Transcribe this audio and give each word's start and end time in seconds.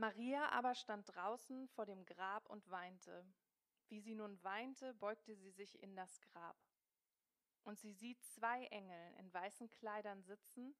Maria 0.00 0.48
aber 0.48 0.74
stand 0.74 1.14
draußen 1.14 1.68
vor 1.68 1.84
dem 1.84 2.06
Grab 2.06 2.48
und 2.48 2.70
weinte. 2.70 3.22
Wie 3.88 4.00
sie 4.00 4.14
nun 4.14 4.42
weinte, 4.42 4.94
beugte 4.94 5.36
sie 5.36 5.50
sich 5.50 5.78
in 5.82 5.94
das 5.94 6.22
Grab. 6.22 6.56
Und 7.64 7.78
sie 7.78 7.92
sieht 7.92 8.24
zwei 8.24 8.64
Engel 8.68 9.14
in 9.18 9.30
weißen 9.34 9.68
Kleidern 9.68 10.22
sitzen, 10.22 10.74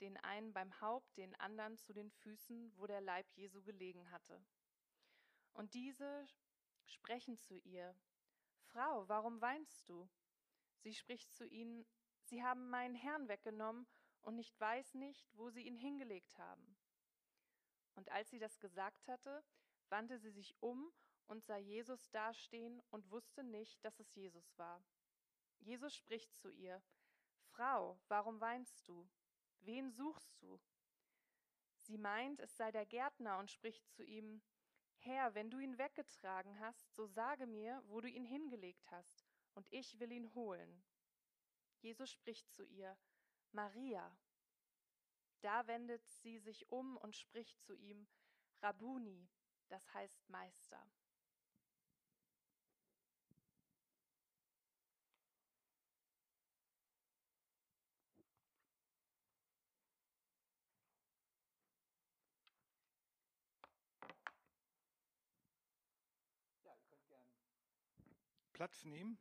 den 0.00 0.16
einen 0.18 0.52
beim 0.52 0.80
Haupt, 0.80 1.16
den 1.16 1.34
anderen 1.40 1.76
zu 1.76 1.92
den 1.92 2.08
Füßen, 2.12 2.72
wo 2.76 2.86
der 2.86 3.00
Leib 3.00 3.28
Jesu 3.32 3.64
gelegen 3.64 4.08
hatte. 4.12 4.40
Und 5.54 5.74
diese 5.74 6.24
sprechen 6.84 7.36
zu 7.38 7.58
ihr, 7.58 7.96
Frau, 8.60 9.08
warum 9.08 9.40
weinst 9.40 9.88
du? 9.88 10.08
Sie 10.78 10.94
spricht 10.94 11.32
zu 11.32 11.44
ihnen, 11.48 11.84
Sie 12.22 12.44
haben 12.44 12.70
meinen 12.70 12.94
Herrn 12.94 13.26
weggenommen 13.26 13.88
und 14.20 14.36
nicht 14.36 14.58
weiß 14.60 14.94
nicht, 14.94 15.36
wo 15.36 15.50
sie 15.50 15.62
ihn 15.62 15.76
hingelegt 15.76 16.38
haben. 16.38 16.71
Und 17.94 18.10
als 18.10 18.30
sie 18.30 18.38
das 18.38 18.58
gesagt 18.58 19.06
hatte, 19.08 19.44
wandte 19.88 20.18
sie 20.18 20.30
sich 20.30 20.54
um 20.60 20.92
und 21.26 21.44
sah 21.44 21.56
Jesus 21.56 22.10
dastehen 22.10 22.82
und 22.90 23.10
wusste 23.10 23.44
nicht, 23.44 23.84
dass 23.84 23.98
es 24.00 24.14
Jesus 24.14 24.56
war. 24.58 24.82
Jesus 25.60 25.94
spricht 25.94 26.34
zu 26.36 26.50
ihr, 26.50 26.82
Frau, 27.52 28.00
warum 28.08 28.40
weinst 28.40 28.86
du? 28.88 29.08
Wen 29.60 29.90
suchst 29.90 30.42
du? 30.42 30.60
Sie 31.80 31.98
meint, 31.98 32.40
es 32.40 32.56
sei 32.56 32.70
der 32.72 32.86
Gärtner 32.86 33.38
und 33.38 33.50
spricht 33.50 33.88
zu 33.90 34.02
ihm, 34.02 34.42
Herr, 34.98 35.34
wenn 35.34 35.50
du 35.50 35.58
ihn 35.58 35.78
weggetragen 35.78 36.58
hast, 36.60 36.94
so 36.94 37.06
sage 37.06 37.46
mir, 37.46 37.82
wo 37.86 38.00
du 38.00 38.08
ihn 38.08 38.24
hingelegt 38.24 38.90
hast, 38.90 39.26
und 39.54 39.66
ich 39.70 39.98
will 39.98 40.12
ihn 40.12 40.32
holen. 40.34 40.82
Jesus 41.80 42.10
spricht 42.10 42.48
zu 42.52 42.64
ihr, 42.64 42.96
Maria. 43.50 44.16
Da 45.42 45.66
wendet 45.66 46.08
sie 46.08 46.38
sich 46.38 46.70
um 46.70 46.96
und 46.98 47.16
spricht 47.16 47.60
zu 47.60 47.74
ihm, 47.74 48.06
Rabuni, 48.62 49.28
das 49.68 49.92
heißt 49.92 50.28
Meister. 50.28 50.86
Ja, 66.62 66.72
ihr 66.76 66.82
könnt 66.84 67.08
gern 67.08 67.26
Platz 68.52 68.84
nehmen. 68.84 69.18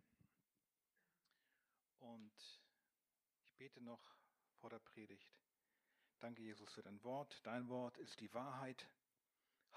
Und 1.98 2.62
ich 3.42 3.56
bete 3.56 3.82
noch 3.82 4.16
vor 4.60 4.70
der 4.70 4.80
Predigt. 4.80 5.51
Danke, 6.22 6.44
Jesus, 6.44 6.72
für 6.72 6.84
dein 6.84 7.04
Wort. 7.04 7.40
Dein 7.44 7.68
Wort 7.68 7.98
ist 7.98 8.20
die 8.20 8.32
Wahrheit. 8.34 8.88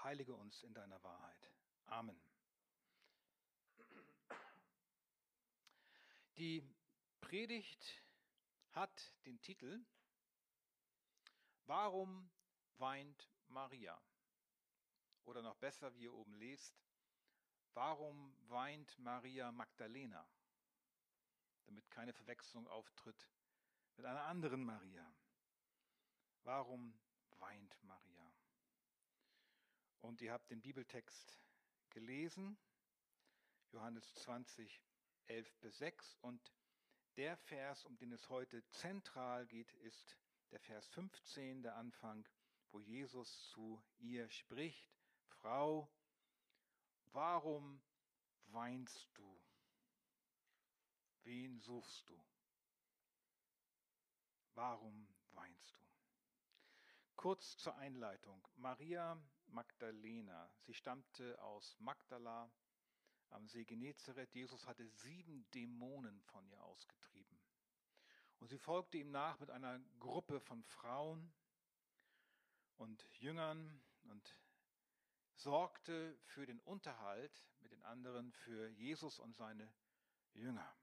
Heilige 0.03 0.35
uns 0.35 0.61
in 0.63 0.75
deiner 0.75 1.01
Wahrheit. 1.01 1.51
Amen. 1.87 2.21
Die 6.37 6.63
Predigt 7.19 8.03
hat 8.73 9.11
den 9.25 9.41
Titel 9.41 9.83
Warum 11.65 12.29
weint 12.77 13.31
Maria? 13.47 13.99
Oder 15.23 15.41
noch 15.41 15.55
besser, 15.55 15.95
wie 15.95 16.03
ihr 16.03 16.13
oben 16.13 16.35
lest, 16.35 16.85
Warum 17.73 18.33
weint 18.47 18.97
Maria 18.99 19.51
Magdalena? 19.51 20.25
Damit 21.65 21.89
keine 21.89 22.13
Verwechslung 22.13 22.67
auftritt 22.69 23.29
mit 23.97 24.05
einer 24.05 24.23
anderen 24.27 24.63
Maria. 24.63 25.05
Warum 26.45 26.97
weint 27.39 27.83
Maria? 27.83 28.33
Und 30.01 30.21
ihr 30.21 30.31
habt 30.31 30.49
den 30.49 30.61
Bibeltext 30.61 31.39
gelesen, 31.89 32.57
Johannes 33.71 34.13
20, 34.15 34.81
11 35.27 35.57
bis 35.59 35.77
6. 35.79 36.17
Und 36.21 36.53
der 37.17 37.35
Vers, 37.35 37.83
um 37.85 37.97
den 37.97 38.11
es 38.11 38.29
heute 38.29 38.63
zentral 38.69 39.47
geht, 39.47 39.73
ist 39.73 40.17
der 40.51 40.59
Vers 40.59 40.87
15, 40.89 41.63
der 41.63 41.75
Anfang, 41.75 42.27
wo 42.71 42.79
Jesus 42.79 43.49
zu 43.49 43.83
ihr 43.97 44.29
spricht, 44.29 44.95
Frau, 45.27 45.89
Warum 47.15 47.81
weinst 48.47 49.09
du? 49.13 49.41
Wen 51.23 51.61
suchst 51.61 52.09
du? 52.09 52.25
Warum 54.53 55.07
weinst 55.31 55.79
du? 55.81 55.84
Kurz 57.15 57.57
zur 57.57 57.75
Einleitung. 57.77 58.47
Maria 58.57 59.19
Magdalena, 59.47 60.51
sie 60.61 60.73
stammte 60.73 61.41
aus 61.41 61.75
Magdala 61.79 62.51
am 63.29 63.47
See 63.47 63.63
Genezareth. 63.63 64.33
Jesus 64.33 64.65
hatte 64.67 64.87
sieben 64.87 65.49
Dämonen 65.51 66.21
von 66.23 66.45
ihr 66.47 66.61
ausgetrieben. 66.63 67.39
Und 68.39 68.49
sie 68.49 68.57
folgte 68.57 68.97
ihm 68.97 69.11
nach 69.11 69.39
mit 69.39 69.49
einer 69.49 69.79
Gruppe 69.99 70.39
von 70.39 70.63
Frauen 70.63 71.33
und 72.77 73.07
Jüngern 73.13 73.81
und 74.03 74.37
sorgte 75.35 76.17
für 76.25 76.45
den 76.45 76.59
Unterhalt 76.61 77.43
mit 77.59 77.71
den 77.71 77.83
anderen 77.83 78.31
für 78.33 78.69
Jesus 78.69 79.19
und 79.19 79.35
seine 79.35 79.73
Jünger. 80.33 80.75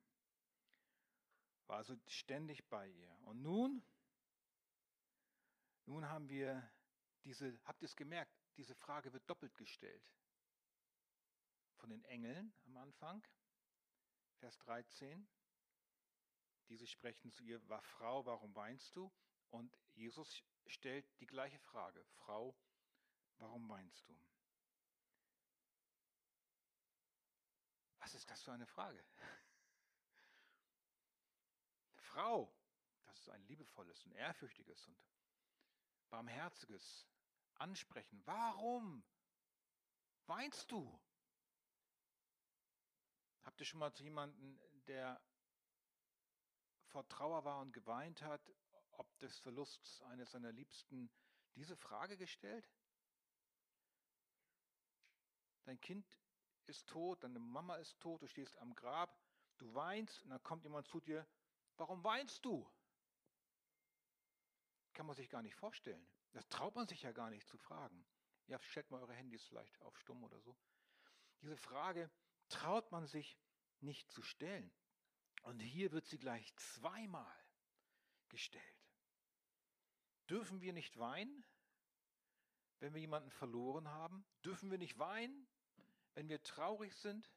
War 1.67 1.77
also 1.79 1.97
ständig 2.07 2.69
bei 2.69 2.89
ihr. 2.89 3.17
Und 3.23 3.43
nun, 3.43 3.83
nun 5.87 6.09
haben 6.09 6.29
wir 6.29 6.71
diese, 7.25 7.59
habt 7.65 7.83
ihr 7.83 7.87
es 7.87 7.97
gemerkt, 7.97 8.33
diese 8.57 8.75
Frage 8.75 9.13
wird 9.13 9.29
doppelt 9.29 9.57
gestellt. 9.57 10.05
Von 11.77 11.91
den 11.91 12.05
Engeln 12.05 12.53
am 12.67 12.77
Anfang, 12.77 13.27
Vers 14.37 14.59
13. 14.59 15.29
Diese 16.69 16.87
sprechen 16.87 17.31
zu 17.31 17.43
ihr, 17.45 17.67
war 17.69 17.83
Frau, 17.83 18.25
warum 18.25 18.55
weinst 18.55 18.97
du? 18.97 19.13
Und 19.51 19.77
Jesus 19.95 20.43
stellt 20.67 21.07
die 21.21 21.27
gleiche 21.27 21.59
Frage, 21.59 22.05
Frau, 22.07 22.57
warum 23.39 23.69
weinst 23.69 24.09
du? 24.09 24.17
Was 27.99 28.15
ist 28.15 28.31
das 28.31 28.43
für 28.43 28.53
eine 28.53 28.67
Frage? 28.67 29.05
Frau, 31.97 32.53
das 33.05 33.19
ist 33.21 33.29
ein 33.29 33.45
liebevolles 33.47 34.05
und 34.05 34.13
ehrfürchtiges 34.13 34.87
und 34.87 34.99
barmherziges 36.13 37.09
Ansprechen. 37.55 38.23
Warum 38.27 39.03
weinst 40.27 40.71
du? 40.71 41.01
Habt 43.45 43.59
ihr 43.61 43.67
schon 43.67 43.81
mal 43.81 43.93
zu 43.95 44.05
jemandem, 44.05 44.61
der 44.87 45.21
vor 46.85 47.09
Trauer 47.09 47.45
war 47.45 47.61
und 47.61 47.73
geweint 47.73 48.21
hat, 48.23 48.53
ob 48.93 49.19
des 49.21 49.39
Verlusts 49.39 50.03
eines 50.03 50.31
seiner 50.31 50.53
Liebsten, 50.53 51.11
diese 51.55 51.77
Frage 51.77 52.19
gestellt? 52.19 52.71
Dein 55.65 55.81
Kind 55.81 56.07
ist 56.67 56.89
tot, 56.89 57.25
deine 57.25 57.39
Mama 57.39 57.77
ist 57.77 57.99
tot, 58.01 58.21
du 58.21 58.27
stehst 58.27 58.57
am 58.59 58.75
Grab, 58.75 59.19
du 59.57 59.73
weinst 59.75 60.23
und 60.25 60.31
dann 60.31 60.43
kommt 60.43 60.65
jemand 60.65 60.87
zu 60.89 61.01
dir, 61.01 61.27
warum 61.79 62.05
weinst 62.05 62.45
du? 62.45 62.71
Kann 64.93 65.07
man 65.07 65.17
sich 65.17 65.29
gar 65.29 65.43
nicht 65.43 65.55
vorstellen. 65.55 66.07
Das 66.33 66.49
traut 66.49 66.75
man 66.75 66.87
sich 66.87 67.03
ja 67.03 67.13
gar 67.13 67.31
nicht 67.31 67.47
zu 67.49 67.57
fragen. 67.59 68.05
Ja, 68.47 68.61
stellt 68.63 68.91
mal 68.91 69.01
eure 69.01 69.15
Handys 69.15 69.45
vielleicht 69.45 69.81
auf 69.83 69.99
stumm 69.99 70.23
oder 70.25 70.41
so. 70.41 70.57
Diese 71.41 71.57
Frage 71.57 72.11
traut 72.49 72.91
man 72.93 73.07
sich 73.07 73.39
nicht 73.81 74.11
zu 74.11 74.23
stellen. 74.23 74.73
Und 75.43 75.61
hier 75.61 75.93
wird 75.93 76.07
sie 76.07 76.19
gleich 76.19 76.55
zweimal 76.57 77.45
gestellt. 78.29 78.65
Dürfen 80.29 80.61
wir 80.61 80.73
nicht 80.73 80.99
weinen, 80.99 81.45
wenn 82.79 82.95
wir 82.95 83.01
jemanden 83.01 83.31
verloren 83.31 83.89
haben? 83.89 84.25
Dürfen 84.45 84.71
wir 84.71 84.79
nicht 84.79 84.99
weinen, 84.99 85.49
wenn 86.15 86.29
wir 86.29 86.43
traurig 86.43 86.95
sind? 86.97 87.31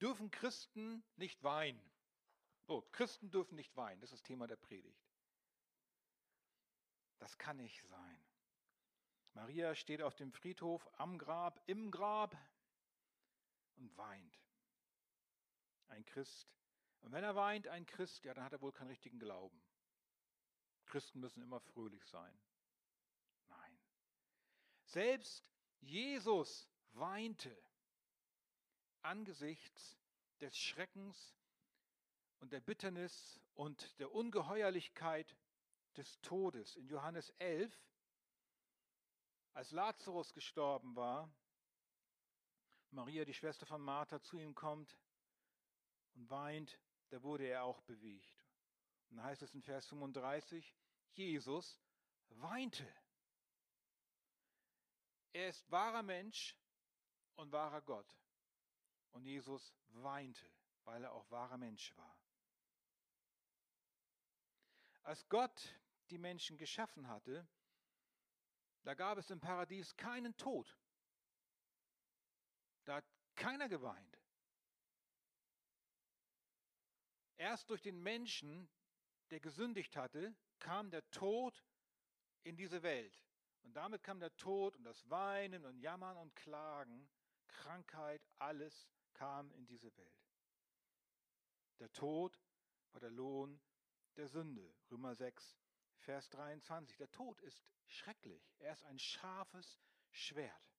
Dürfen 0.00 0.30
Christen 0.30 1.04
nicht 1.16 1.42
weinen? 1.42 1.82
Oh, 2.66 2.82
Christen 2.92 3.30
dürfen 3.30 3.56
nicht 3.56 3.76
weinen, 3.76 4.00
das 4.00 4.10
ist 4.10 4.20
das 4.20 4.22
Thema 4.22 4.46
der 4.46 4.56
Predigt. 4.56 5.03
Das 7.24 7.38
kann 7.38 7.56
nicht 7.56 7.82
sein. 7.88 8.18
Maria 9.32 9.74
steht 9.74 10.02
auf 10.02 10.14
dem 10.14 10.30
Friedhof 10.30 10.86
am 10.98 11.16
Grab, 11.16 11.58
im 11.64 11.90
Grab 11.90 12.36
und 13.76 13.96
weint. 13.96 14.38
Ein 15.88 16.04
Christ. 16.04 16.54
Und 17.00 17.12
wenn 17.12 17.24
er 17.24 17.34
weint, 17.34 17.66
ein 17.66 17.86
Christ, 17.86 18.26
ja, 18.26 18.34
dann 18.34 18.44
hat 18.44 18.52
er 18.52 18.60
wohl 18.60 18.72
keinen 18.72 18.88
richtigen 18.88 19.18
Glauben. 19.18 19.58
Christen 20.84 21.18
müssen 21.20 21.40
immer 21.40 21.60
fröhlich 21.60 22.04
sein. 22.04 22.38
Nein. 23.48 23.78
Selbst 24.84 25.50
Jesus 25.80 26.68
weinte 26.92 27.56
angesichts 29.00 29.98
des 30.42 30.58
Schreckens 30.58 31.34
und 32.40 32.52
der 32.52 32.60
Bitternis 32.60 33.40
und 33.54 33.98
der 33.98 34.12
Ungeheuerlichkeit 34.12 35.34
des 35.94 36.20
Todes. 36.20 36.76
In 36.76 36.88
Johannes 36.88 37.30
11 37.38 37.72
Als 39.52 39.70
Lazarus 39.70 40.32
gestorben 40.32 40.96
war, 40.96 41.32
Maria, 42.90 43.24
die 43.24 43.34
Schwester 43.34 43.66
von 43.66 43.80
Martha, 43.80 44.20
zu 44.20 44.38
ihm 44.38 44.54
kommt 44.54 44.96
und 46.14 46.30
weint, 46.30 46.78
da 47.10 47.22
wurde 47.22 47.46
er 47.46 47.64
auch 47.64 47.80
bewegt. 47.82 48.44
Und 49.10 49.16
dann 49.16 49.26
heißt 49.26 49.42
es 49.42 49.54
in 49.54 49.62
Vers 49.62 49.86
35, 49.86 50.74
Jesus 51.12 51.80
weinte. 52.28 52.86
Er 55.32 55.48
ist 55.48 55.70
wahrer 55.70 56.02
Mensch 56.02 56.56
und 57.36 57.52
wahrer 57.52 57.82
Gott. 57.82 58.16
Und 59.12 59.24
Jesus 59.24 59.74
weinte, 59.88 60.48
weil 60.84 61.04
er 61.04 61.12
auch 61.12 61.28
wahrer 61.30 61.56
Mensch 61.56 61.96
war. 61.96 62.18
Als 65.02 65.28
Gott 65.28 65.74
die 66.10 66.18
Menschen 66.18 66.56
geschaffen 66.58 67.08
hatte, 67.08 67.46
da 68.82 68.94
gab 68.94 69.18
es 69.18 69.30
im 69.30 69.40
Paradies 69.40 69.96
keinen 69.96 70.36
Tod. 70.36 70.78
Da 72.84 72.96
hat 72.96 73.04
keiner 73.34 73.68
geweint. 73.68 74.18
Erst 77.36 77.70
durch 77.70 77.82
den 77.82 78.02
Menschen, 78.02 78.68
der 79.30 79.40
gesündigt 79.40 79.96
hatte, 79.96 80.34
kam 80.58 80.90
der 80.90 81.08
Tod 81.10 81.64
in 82.42 82.56
diese 82.56 82.82
Welt. 82.82 83.24
Und 83.62 83.72
damit 83.74 84.02
kam 84.02 84.20
der 84.20 84.36
Tod 84.36 84.76
und 84.76 84.84
das 84.84 85.08
Weinen 85.08 85.64
und 85.64 85.78
Jammern 85.78 86.18
und 86.18 86.36
Klagen, 86.36 87.08
Krankheit, 87.48 88.22
alles 88.38 88.88
kam 89.14 89.50
in 89.52 89.66
diese 89.66 89.96
Welt. 89.96 90.28
Der 91.78 91.90
Tod 91.92 92.38
war 92.92 93.00
der 93.00 93.10
Lohn 93.10 93.60
der 94.16 94.28
Sünde. 94.28 94.74
Römer 94.90 95.14
6, 95.14 95.58
Vers 96.04 96.28
23. 96.30 96.98
Der 96.98 97.10
Tod 97.10 97.40
ist 97.40 97.64
schrecklich. 97.86 98.52
Er 98.58 98.74
ist 98.74 98.84
ein 98.84 98.98
scharfes 98.98 99.80
Schwert. 100.10 100.70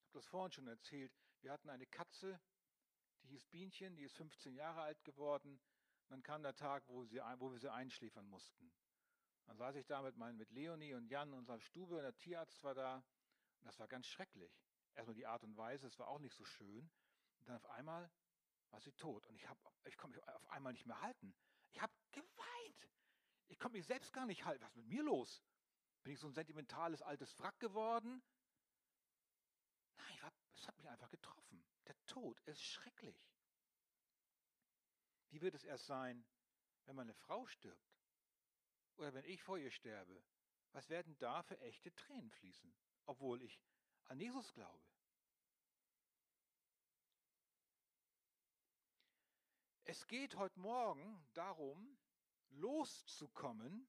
Ich 0.00 0.08
habe 0.08 0.18
das 0.18 0.26
vorhin 0.26 0.50
schon 0.50 0.66
erzählt. 0.66 1.12
Wir 1.40 1.52
hatten 1.52 1.70
eine 1.70 1.86
Katze, 1.86 2.40
die 3.22 3.28
hieß 3.28 3.46
Bienchen, 3.46 3.94
die 3.96 4.02
ist 4.02 4.16
15 4.16 4.56
Jahre 4.56 4.82
alt 4.82 5.04
geworden. 5.04 5.60
dann 6.08 6.24
kam 6.24 6.42
der 6.42 6.56
Tag, 6.56 6.82
wo, 6.88 7.04
sie, 7.04 7.20
wo 7.38 7.52
wir 7.52 7.60
sie 7.60 7.72
einschläfern 7.72 8.26
mussten. 8.26 8.72
Dann 9.46 9.56
saß 9.56 9.76
ich 9.76 9.86
da 9.86 10.02
mit, 10.02 10.16
mein, 10.16 10.36
mit 10.36 10.50
Leonie 10.50 10.94
und 10.94 11.06
Jan 11.06 11.28
in 11.28 11.38
unserer 11.38 11.60
Stube, 11.60 11.96
und 11.96 12.02
der 12.02 12.16
Tierarzt 12.16 12.62
war 12.64 12.74
da. 12.74 12.96
Und 12.96 13.66
das 13.66 13.78
war 13.78 13.86
ganz 13.86 14.06
schrecklich. 14.06 14.52
Erstmal 14.94 15.14
die 15.14 15.26
Art 15.26 15.44
und 15.44 15.56
Weise, 15.56 15.86
es 15.86 15.98
war 16.00 16.08
auch 16.08 16.18
nicht 16.18 16.34
so 16.34 16.44
schön. 16.44 16.90
Und 17.38 17.48
dann 17.48 17.56
auf 17.56 17.70
einmal 17.70 18.10
war 18.70 18.80
sie 18.80 18.92
tot. 18.92 19.28
Und 19.28 19.36
ich, 19.36 19.46
ich 19.84 19.96
konnte 19.96 20.18
mich 20.18 20.28
auf 20.28 20.48
einmal 20.48 20.72
nicht 20.72 20.86
mehr 20.86 21.00
halten. 21.00 21.32
Ich 21.70 21.80
habe 21.80 21.92
geweint. 22.10 22.90
Ich 23.50 23.58
konnte 23.58 23.76
mich 23.76 23.86
selbst 23.86 24.12
gar 24.12 24.26
nicht 24.26 24.44
halten. 24.44 24.62
Was 24.62 24.70
ist 24.70 24.76
mit 24.76 24.86
mir 24.86 25.02
los? 25.02 25.42
Bin 26.04 26.12
ich 26.12 26.20
so 26.20 26.28
ein 26.28 26.32
sentimentales 26.32 27.02
altes 27.02 27.38
Wrack 27.40 27.58
geworden? 27.58 28.22
Nein, 29.96 30.32
es 30.54 30.66
hat 30.66 30.78
mich 30.78 30.88
einfach 30.88 31.10
getroffen. 31.10 31.62
Der 31.86 31.96
Tod 32.06 32.40
ist 32.46 32.62
schrecklich. 32.62 33.28
Wie 35.30 35.40
wird 35.40 35.54
es 35.54 35.64
erst 35.64 35.86
sein, 35.86 36.24
wenn 36.86 36.96
meine 36.96 37.12
Frau 37.12 37.44
stirbt? 37.46 37.98
Oder 38.96 39.12
wenn 39.14 39.24
ich 39.24 39.42
vor 39.42 39.58
ihr 39.58 39.70
sterbe? 39.70 40.22
Was 40.72 40.88
werden 40.88 41.18
da 41.18 41.42
für 41.42 41.58
echte 41.60 41.92
Tränen 41.96 42.30
fließen, 42.30 42.72
obwohl 43.06 43.42
ich 43.42 43.60
an 44.04 44.20
Jesus 44.20 44.52
glaube? 44.54 44.84
Es 49.84 50.06
geht 50.06 50.36
heute 50.36 50.60
Morgen 50.60 51.20
darum, 51.34 51.98
loszukommen 52.50 53.88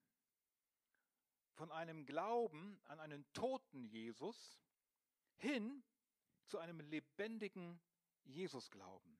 von 1.53 1.71
einem 1.71 2.05
Glauben 2.05 2.79
an 2.85 2.99
einen 2.99 3.25
toten 3.33 3.85
Jesus 3.85 4.59
hin 5.37 5.83
zu 6.47 6.59
einem 6.59 6.79
lebendigen 6.79 7.79
Jesus-Glauben. 8.23 9.17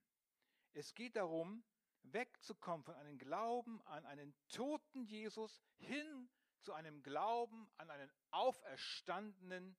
Es 0.73 0.93
geht 0.93 1.15
darum, 1.15 1.63
wegzukommen 2.03 2.83
von 2.83 2.95
einem 2.95 3.17
Glauben 3.17 3.81
an 3.83 4.05
einen 4.05 4.33
toten 4.49 5.05
Jesus 5.05 5.61
hin 5.77 6.29
zu 6.61 6.73
einem 6.73 7.01
Glauben 7.03 7.69
an 7.77 7.89
einen 7.89 8.11
auferstandenen, 8.31 9.75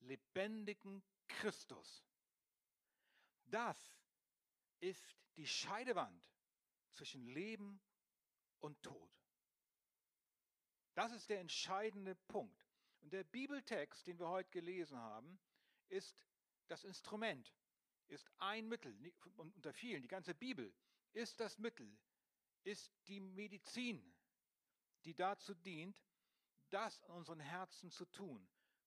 lebendigen 0.00 1.02
Christus. 1.28 2.04
Das 3.46 3.78
ist 4.80 5.16
die 5.36 5.46
Scheidewand 5.46 6.22
zwischen 6.92 7.26
Leben 7.26 7.80
und 8.60 8.82
Tod. 8.82 9.10
Das 10.94 11.12
ist 11.12 11.28
der 11.28 11.40
entscheidende 11.40 12.14
Punkt. 12.14 12.66
Und 13.00 13.12
der 13.12 13.24
Bibeltext, 13.24 14.06
den 14.06 14.18
wir 14.18 14.28
heute 14.28 14.50
gelesen 14.50 14.98
haben, 14.98 15.40
ist 15.88 16.26
das 16.68 16.84
Instrument, 16.84 17.54
ist 18.08 18.30
ein 18.38 18.68
Mittel 18.68 18.94
unter 19.36 19.72
vielen. 19.72 20.02
Die 20.02 20.08
ganze 20.08 20.34
Bibel 20.34 20.74
ist 21.12 21.40
das 21.40 21.58
Mittel, 21.58 21.98
ist 22.64 22.92
die 23.08 23.20
Medizin, 23.20 24.14
die 25.04 25.14
dazu 25.14 25.54
dient, 25.54 26.02
das 26.70 27.00
in 27.00 27.10
unseren 27.12 27.40
Herzen 27.40 27.90
zu 27.90 28.04
tun. 28.06 28.46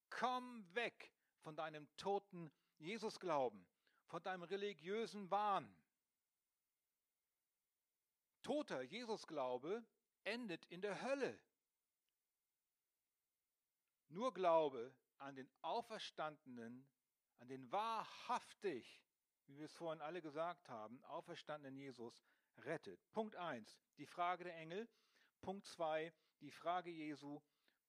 Komm 0.10 0.66
weg 0.75 1.12
von 1.42 1.56
deinem 1.56 1.88
toten 1.98 2.52
Jesusglauben, 2.78 3.66
von 4.06 4.22
deinem 4.24 4.44
religiösen 4.44 5.30
Wahn, 5.31 5.75
Toter 8.44 8.81
Jesusglaube 8.81 9.86
endet 10.25 10.66
in 10.66 10.81
der 10.81 11.01
Hölle. 11.01 11.40
Nur 14.10 14.34
Glaube 14.34 14.94
an 15.18 15.36
den 15.36 15.50
Auferstandenen, 15.62 16.86
an 17.40 17.48
den 17.48 17.72
wahrhaftig, 17.72 19.01
wie 19.45 19.57
wir 19.57 19.66
es 19.66 19.74
vorhin 19.74 20.01
alle 20.01 20.22
gesagt 20.22 20.69
haben, 20.69 21.01
auferstandenen 21.06 21.78
Jesus 21.78 22.24
rettet. 22.57 23.00
Punkt 23.13 23.36
1, 23.36 23.81
die 23.98 24.06
Frage 24.06 24.44
der 24.44 24.56
Engel. 24.57 24.89
Punkt 25.42 25.66
2, 25.66 26.13
die 26.42 26.51
Frage 26.51 26.92
Jesu. 26.92 27.42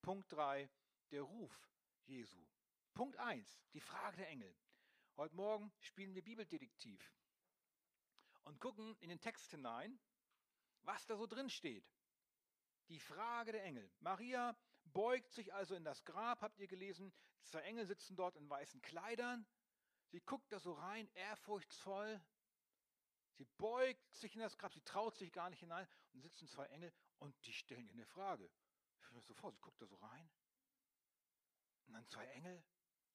Punkt 0.03 0.33
3, 0.33 0.71
der 1.11 1.23
Ruf 1.23 1.69
Jesu. 2.05 2.47
Punkt 2.95 3.17
1, 3.17 3.61
die 3.73 3.81
Frage 3.81 4.19
der 4.19 4.29
Engel. 4.29 4.57
Heute 5.17 5.35
Morgen 5.35 5.73
spielen 5.81 6.15
wir 6.15 6.23
Bibeldetektiv 6.23 7.13
und 8.45 8.61
gucken 8.61 8.97
in 9.01 9.09
den 9.09 9.21
Text 9.21 9.51
hinein 9.51 9.99
was 10.85 11.07
da 11.07 11.17
so 11.17 11.27
drin 11.27 11.51
steht. 11.51 11.85
Die 12.89 13.01
Frage 13.01 13.53
der 13.53 13.65
Engel. 13.65 13.91
Maria 14.01 14.57
beugt 14.85 15.33
sich 15.33 15.53
also 15.55 15.75
in 15.75 15.85
das 15.85 16.05
Grab, 16.05 16.43
habt 16.43 16.59
ihr 16.59 16.67
gelesen. 16.67 17.13
Zwei 17.45 17.61
Engel 17.61 17.87
sitzen 17.87 18.17
dort 18.17 18.37
in 18.37 18.49
weißen 18.49 18.81
Kleidern. 18.83 19.47
Sie 20.09 20.21
guckt 20.21 20.53
da 20.53 20.59
so 20.59 20.73
rein, 20.73 21.09
ehrfurchtsvoll. 21.15 22.21
Sie 23.33 23.47
beugt 23.59 24.15
sich 24.15 24.35
in 24.35 24.41
das 24.41 24.57
Grab, 24.59 24.73
sie 24.73 24.83
traut 24.83 25.17
sich 25.17 25.33
gar 25.33 25.51
nicht 25.51 25.61
hinein 25.61 25.89
und 26.13 26.21
sitzen 26.21 26.47
zwei 26.47 26.67
Engel 26.67 26.93
und 27.19 27.35
die 27.47 27.53
stellen 27.53 27.87
ihr 27.89 27.95
eine 27.95 28.07
Frage. 28.07 28.49
Ich 29.01 29.11
mir 29.11 29.21
so 29.21 29.35
vor, 29.35 29.51
sie 29.51 29.59
guckt 29.59 29.81
da 29.81 29.87
so 29.87 29.97
rein. 29.97 30.31
Und 31.87 31.95
dann 31.95 32.07
zwei 32.07 32.27
Engel 32.27 32.63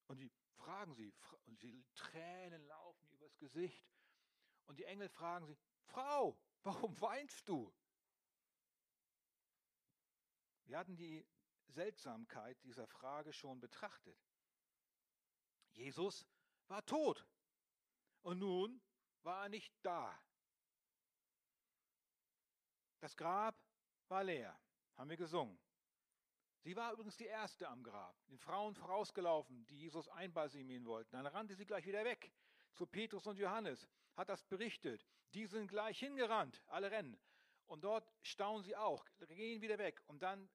und 0.08 0.18
die 0.18 0.30
fragen 0.56 0.94
sie, 0.94 1.14
und 1.46 1.62
die 1.62 1.86
Tränen 1.94 2.62
laufen 2.66 3.08
übers 3.12 3.36
Gesicht. 3.38 3.88
Und 4.66 4.78
die 4.78 4.84
Engel 4.84 5.08
fragen 5.08 5.46
sie, 5.46 5.56
Frau, 5.84 6.38
Warum 6.62 7.00
weinst 7.00 7.48
du? 7.48 7.72
Wir 10.64 10.78
hatten 10.78 10.96
die 10.96 11.26
Seltsamkeit 11.68 12.62
dieser 12.64 12.86
Frage 12.86 13.32
schon 13.32 13.60
betrachtet. 13.60 14.18
Jesus 15.72 16.26
war 16.68 16.84
tot 16.84 17.26
und 18.22 18.38
nun 18.38 18.80
war 19.22 19.44
er 19.44 19.48
nicht 19.48 19.72
da. 19.82 20.16
Das 23.00 23.16
Grab 23.16 23.56
war 24.08 24.24
leer, 24.24 24.58
haben 24.96 25.08
wir 25.08 25.16
gesungen. 25.16 25.58
Sie 26.62 26.76
war 26.76 26.92
übrigens 26.92 27.16
die 27.16 27.24
erste 27.24 27.66
am 27.68 27.82
Grab, 27.82 28.14
den 28.26 28.38
Frauen 28.38 28.74
vorausgelaufen, 28.74 29.66
die 29.66 29.78
Jesus 29.78 30.08
einbalsamieren 30.08 30.84
wollten. 30.84 31.12
Dann 31.12 31.26
rannte 31.26 31.54
sie 31.54 31.64
gleich 31.64 31.86
wieder 31.86 32.04
weg 32.04 32.30
zu 32.74 32.86
Petrus 32.86 33.26
und 33.26 33.38
Johannes, 33.38 33.88
hat 34.20 34.28
das 34.28 34.44
berichtet. 34.44 35.04
Die 35.34 35.46
sind 35.46 35.68
gleich 35.68 35.98
hingerannt, 35.98 36.62
alle 36.66 36.90
rennen. 36.90 37.18
Und 37.66 37.84
dort 37.84 38.06
staunen 38.22 38.62
sie 38.62 38.76
auch, 38.76 39.04
gehen 39.28 39.62
wieder 39.62 39.78
weg. 39.78 40.02
Und 40.06 40.22
dann 40.22 40.48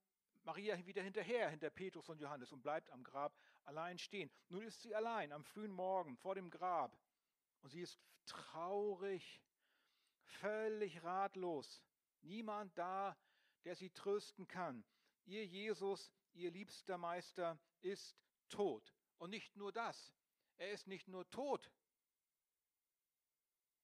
Maria 0.43 0.85
wieder 0.85 1.01
hinterher, 1.01 1.49
hinter 1.49 1.71
Petrus 1.71 2.07
und 2.07 2.21
Johannes 2.21 2.51
und 2.51 2.61
bleibt 2.61 2.91
am 2.91 3.03
Grab 3.03 3.35
allein 3.63 3.97
stehen. 3.97 4.29
Nun 4.49 4.61
ist 4.61 4.81
sie 4.81 4.93
allein 4.93 5.31
am 5.31 5.43
frühen 5.43 5.71
Morgen 5.71 6.15
vor 6.17 6.35
dem 6.35 6.49
Grab. 6.51 6.95
Und 7.61 7.71
sie 7.71 7.81
ist 7.81 7.99
traurig, 8.27 9.41
völlig 10.21 11.03
ratlos. 11.03 11.81
Niemand 12.21 12.77
da, 12.77 13.17
der 13.63 13.75
sie 13.75 13.89
trösten 13.89 14.47
kann. 14.47 14.85
Ihr 15.25 15.45
Jesus, 15.45 16.11
ihr 16.33 16.51
liebster 16.51 16.99
Meister, 16.99 17.57
ist 17.81 18.15
tot. 18.49 18.93
Und 19.17 19.31
nicht 19.31 19.55
nur 19.55 19.71
das. 19.71 20.13
Er 20.57 20.71
ist 20.71 20.85
nicht 20.85 21.07
nur 21.07 21.27
tot, 21.31 21.71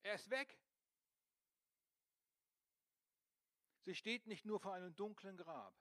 er 0.03 0.15
ist 0.15 0.29
weg. 0.29 0.58
Sie 3.84 3.96
steht 3.96 4.27
nicht 4.27 4.46
nur 4.46 4.60
vor 4.60 4.74
einem 4.74 4.96
dunklen 4.96 5.38
Grab, 5.38 5.75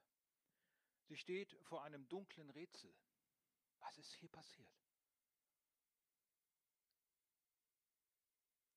sie 1.05 1.17
steht 1.17 1.57
vor 1.65 1.85
einem 1.85 2.09
dunklen 2.09 2.49
Rätsel. 2.51 2.95
Was 3.79 3.99
ist 3.99 4.13
hier 4.15 4.29
passiert? 4.29 4.71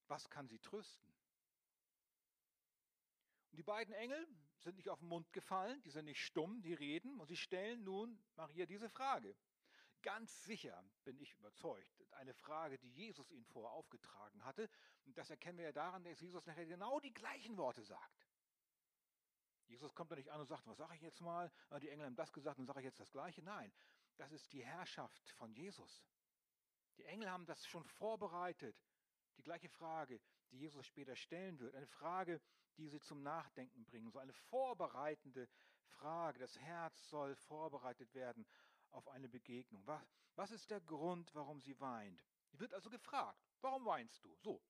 Was 0.07 0.29
kann 0.29 0.47
sie 0.47 0.59
trösten? 0.59 1.13
Und 3.51 3.57
die 3.57 3.63
beiden 3.63 3.93
Engel 3.93 4.27
sind 4.59 4.75
nicht 4.75 4.89
auf 4.89 4.99
den 4.99 5.07
Mund 5.07 5.31
gefallen, 5.31 5.81
die 5.83 5.91
sind 5.91 6.05
nicht 6.05 6.21
stumm, 6.21 6.61
die 6.61 6.73
reden 6.73 7.19
und 7.19 7.27
sie 7.27 7.37
stellen 7.37 7.83
nun 7.83 8.21
Maria 8.35 8.65
diese 8.65 8.89
Frage. 8.89 9.35
Ganz 10.03 10.43
sicher 10.43 10.83
bin 11.05 11.17
ich 11.17 11.33
überzeugt, 11.33 12.05
eine 12.11 12.33
Frage, 12.33 12.77
die 12.77 12.89
Jesus 12.89 13.31
ihnen 13.31 13.45
vorher 13.45 13.71
aufgetragen 13.71 14.43
hatte. 14.43 14.69
Und 15.05 15.17
das 15.17 15.29
erkennen 15.29 15.57
wir 15.57 15.65
ja 15.65 15.71
daran, 15.71 16.03
dass 16.03 16.19
Jesus 16.19 16.45
nachher 16.45 16.65
genau 16.65 16.99
die 16.99 17.13
gleichen 17.13 17.55
Worte 17.55 17.83
sagt. 17.83 18.27
Jesus 19.65 19.95
kommt 19.95 20.11
da 20.11 20.15
nicht 20.17 20.29
an 20.29 20.41
und 20.41 20.47
sagt, 20.47 20.67
was 20.67 20.77
sage 20.77 20.95
ich 20.95 21.01
jetzt 21.01 21.21
mal? 21.21 21.49
Ah, 21.69 21.79
die 21.79 21.89
Engel 21.89 22.05
haben 22.05 22.17
das 22.17 22.33
gesagt 22.33 22.59
und 22.59 22.65
sage 22.65 22.81
ich 22.81 22.85
jetzt 22.85 22.99
das 22.99 23.11
Gleiche. 23.13 23.41
Nein, 23.41 23.73
das 24.17 24.33
ist 24.33 24.51
die 24.51 24.63
Herrschaft 24.63 25.29
von 25.31 25.53
Jesus. 25.53 26.03
Die 26.97 27.05
Engel 27.05 27.31
haben 27.31 27.45
das 27.45 27.65
schon 27.65 27.85
vorbereitet. 27.85 28.75
Die 29.37 29.41
gleiche 29.41 29.69
Frage, 29.69 30.19
die 30.51 30.57
Jesus 30.57 30.85
später 30.85 31.15
stellen 31.15 31.59
wird. 31.59 31.75
Eine 31.75 31.87
Frage, 31.87 32.41
die 32.77 32.89
sie 32.89 32.99
zum 32.99 33.23
Nachdenken 33.23 33.85
bringen. 33.85 34.11
So 34.11 34.19
eine 34.19 34.33
vorbereitende 34.33 35.47
Frage. 35.85 36.39
Das 36.39 36.59
Herz 36.59 37.07
soll 37.07 37.35
vorbereitet 37.35 38.13
werden 38.13 38.45
auf 38.93 39.07
eine 39.09 39.29
Begegnung. 39.29 39.85
Was, 39.85 40.01
was 40.35 40.51
ist 40.51 40.71
der 40.71 40.81
Grund, 40.81 41.33
warum 41.35 41.59
sie 41.59 41.79
weint? 41.79 42.23
Sie 42.51 42.59
wird 42.59 42.73
also 42.73 42.89
gefragt, 42.89 43.39
warum 43.61 43.85
weinst 43.85 44.23
du? 44.23 44.35
So. 44.37 44.61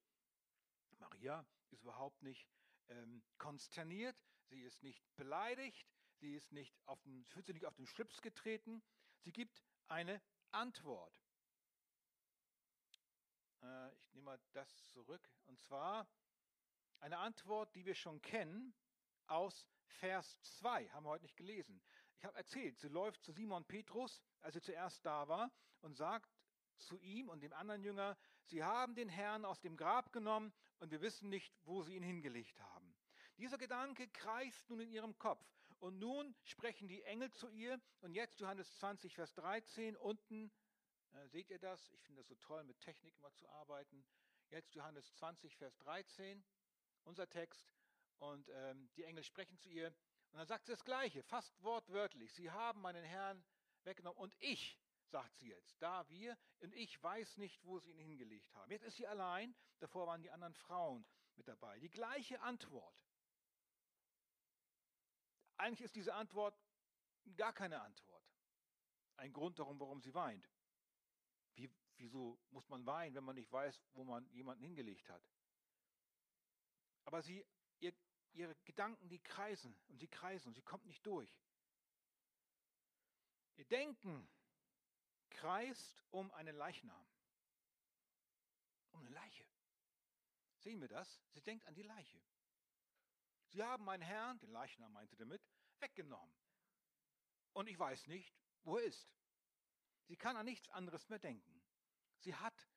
Maria 0.99 1.45
ist 1.69 1.81
überhaupt 1.81 2.21
nicht 2.21 2.47
ähm, 2.87 3.23
konsterniert, 3.37 4.15
sie 4.45 4.61
ist 4.61 4.83
nicht 4.83 5.03
beleidigt, 5.15 5.87
sie 6.15 6.35
ist 6.35 6.51
nicht 6.51 6.75
auf 6.85 7.01
den, 7.01 7.25
fühlt 7.25 7.45
sich 7.45 7.53
nicht 7.53 7.65
auf 7.65 7.75
den 7.75 7.87
Schlips 7.87 8.21
getreten. 8.21 8.81
Sie 9.19 9.31
gibt 9.31 9.63
eine 9.87 10.21
Antwort. 10.51 11.21
Äh, 13.61 13.93
ich 13.95 14.13
nehme 14.13 14.25
mal 14.25 14.39
das 14.53 14.85
zurück. 14.87 15.29
Und 15.45 15.59
zwar 15.59 16.07
eine 16.99 17.17
Antwort, 17.17 17.75
die 17.75 17.85
wir 17.85 17.95
schon 17.95 18.21
kennen 18.21 18.73
aus 19.27 19.67
Vers 19.85 20.39
2, 20.41 20.89
haben 20.89 21.05
wir 21.05 21.09
heute 21.09 21.23
nicht 21.23 21.37
gelesen. 21.37 21.81
Ich 22.23 22.25
habe 22.25 22.37
erzählt, 22.37 22.79
sie 22.79 22.87
läuft 22.87 23.21
zu 23.21 23.33
Simon 23.33 23.65
Petrus, 23.65 24.21
als 24.39 24.53
sie 24.53 24.61
zuerst 24.61 25.05
da 25.05 25.27
war, 25.27 25.51
und 25.81 25.97
sagt 25.97 26.31
zu 26.77 26.97
ihm 27.01 27.27
und 27.27 27.43
dem 27.43 27.51
anderen 27.51 27.83
Jünger, 27.83 28.17
sie 28.45 28.63
haben 28.63 28.95
den 28.95 29.09
Herrn 29.09 29.43
aus 29.43 29.59
dem 29.59 29.75
Grab 29.75 30.13
genommen 30.13 30.53
und 30.79 30.89
wir 30.91 31.01
wissen 31.01 31.27
nicht, 31.27 31.53
wo 31.65 31.83
sie 31.83 31.97
ihn 31.97 32.01
hingelegt 32.01 32.61
haben. 32.61 32.95
Dieser 33.37 33.57
Gedanke 33.57 34.07
kreist 34.07 34.69
nun 34.69 34.79
in 34.79 34.89
ihrem 34.89 35.19
Kopf. 35.19 35.45
Und 35.79 35.99
nun 35.99 36.33
sprechen 36.45 36.87
die 36.87 37.03
Engel 37.03 37.29
zu 37.33 37.49
ihr. 37.49 37.77
Und 37.99 38.13
jetzt 38.13 38.39
Johannes 38.39 38.73
20, 38.77 39.13
Vers 39.13 39.33
13, 39.33 39.97
unten 39.97 40.49
äh, 41.11 41.27
seht 41.27 41.49
ihr 41.49 41.59
das? 41.59 41.91
Ich 41.91 42.03
finde 42.03 42.21
das 42.21 42.29
so 42.29 42.35
toll, 42.35 42.63
mit 42.63 42.79
Technik 42.79 43.17
immer 43.17 43.33
zu 43.33 43.49
arbeiten. 43.49 44.05
Jetzt 44.47 44.73
Johannes 44.75 45.13
20, 45.15 45.57
Vers 45.57 45.77
13, 45.79 46.41
unser 47.03 47.29
Text. 47.29 47.75
Und 48.19 48.47
ähm, 48.47 48.89
die 48.95 49.03
Engel 49.03 49.25
sprechen 49.25 49.57
zu 49.57 49.67
ihr. 49.67 49.93
Und 50.33 50.39
dann 50.39 50.47
sagt 50.47 50.65
sie 50.65 50.71
das 50.71 50.83
Gleiche, 50.83 51.21
fast 51.21 51.61
wortwörtlich. 51.63 52.33
Sie 52.33 52.49
haben 52.49 52.81
meinen 52.81 53.03
Herrn 53.03 53.45
weggenommen. 53.83 54.17
Und 54.17 54.35
ich, 54.39 54.81
sagt 55.05 55.37
sie 55.37 55.49
jetzt, 55.49 55.79
da 55.79 56.09
wir, 56.09 56.35
und 56.59 56.73
ich 56.73 57.01
weiß 57.03 57.37
nicht, 57.37 57.63
wo 57.63 57.77
sie 57.77 57.91
ihn 57.91 57.99
hingelegt 57.99 58.51
haben. 58.55 58.71
Jetzt 58.71 58.81
ist 58.81 58.97
sie 58.97 59.05
allein. 59.05 59.55
Davor 59.77 60.07
waren 60.07 60.23
die 60.23 60.31
anderen 60.31 60.55
Frauen 60.55 61.05
mit 61.35 61.47
dabei. 61.47 61.79
Die 61.79 61.89
gleiche 61.91 62.41
Antwort. 62.41 63.05
Eigentlich 65.57 65.81
ist 65.81 65.95
diese 65.95 66.15
Antwort 66.15 66.59
gar 67.37 67.53
keine 67.53 67.79
Antwort. 67.79 68.25
Ein 69.17 69.33
Grund 69.33 69.59
darum, 69.59 69.79
warum 69.79 70.01
sie 70.01 70.15
weint. 70.15 70.49
Wie, 71.53 71.69
wieso 71.97 72.39
muss 72.49 72.67
man 72.69 72.83
weinen, 72.87 73.13
wenn 73.13 73.23
man 73.23 73.35
nicht 73.35 73.51
weiß, 73.51 73.83
wo 73.93 74.03
man 74.03 74.27
jemanden 74.31 74.63
hingelegt 74.63 75.07
hat? 75.09 75.21
Aber 77.03 77.21
sie, 77.21 77.45
ihre 78.33 78.55
Gedanken, 78.65 79.09
die 79.09 79.19
kreisen 79.19 79.75
und 79.87 79.97
sie 79.99 80.07
kreisen 80.07 80.49
und 80.49 80.53
sie 80.55 80.61
kommt 80.61 80.85
nicht 80.85 81.05
durch. 81.05 81.31
Ihr 83.55 83.65
Denken 83.65 84.27
kreist 85.29 86.03
um 86.09 86.31
einen 86.31 86.55
Leichnam. 86.55 87.05
Um 88.91 89.01
eine 89.01 89.09
Leiche. 89.09 89.45
Sehen 90.57 90.81
wir 90.81 90.87
das? 90.87 91.21
Sie 91.31 91.41
denkt 91.41 91.65
an 91.65 91.75
die 91.75 91.83
Leiche. 91.83 92.21
Sie 93.49 93.61
haben 93.61 93.83
meinen 93.83 94.01
Herrn, 94.01 94.39
den 94.39 94.51
Leichnam 94.51 94.91
meinte 94.93 95.15
damit, 95.15 95.41
weggenommen. 95.79 96.35
Und 97.53 97.67
ich 97.67 97.77
weiß 97.77 98.07
nicht, 98.07 98.33
wo 98.63 98.77
er 98.77 98.85
ist. 98.85 99.13
Sie 100.05 100.15
kann 100.15 100.35
an 100.37 100.45
nichts 100.45 100.69
anderes 100.69 101.07
mehr 101.09 101.19
denken. 101.19 101.61
Sie 102.17 102.35
hat 102.35 102.67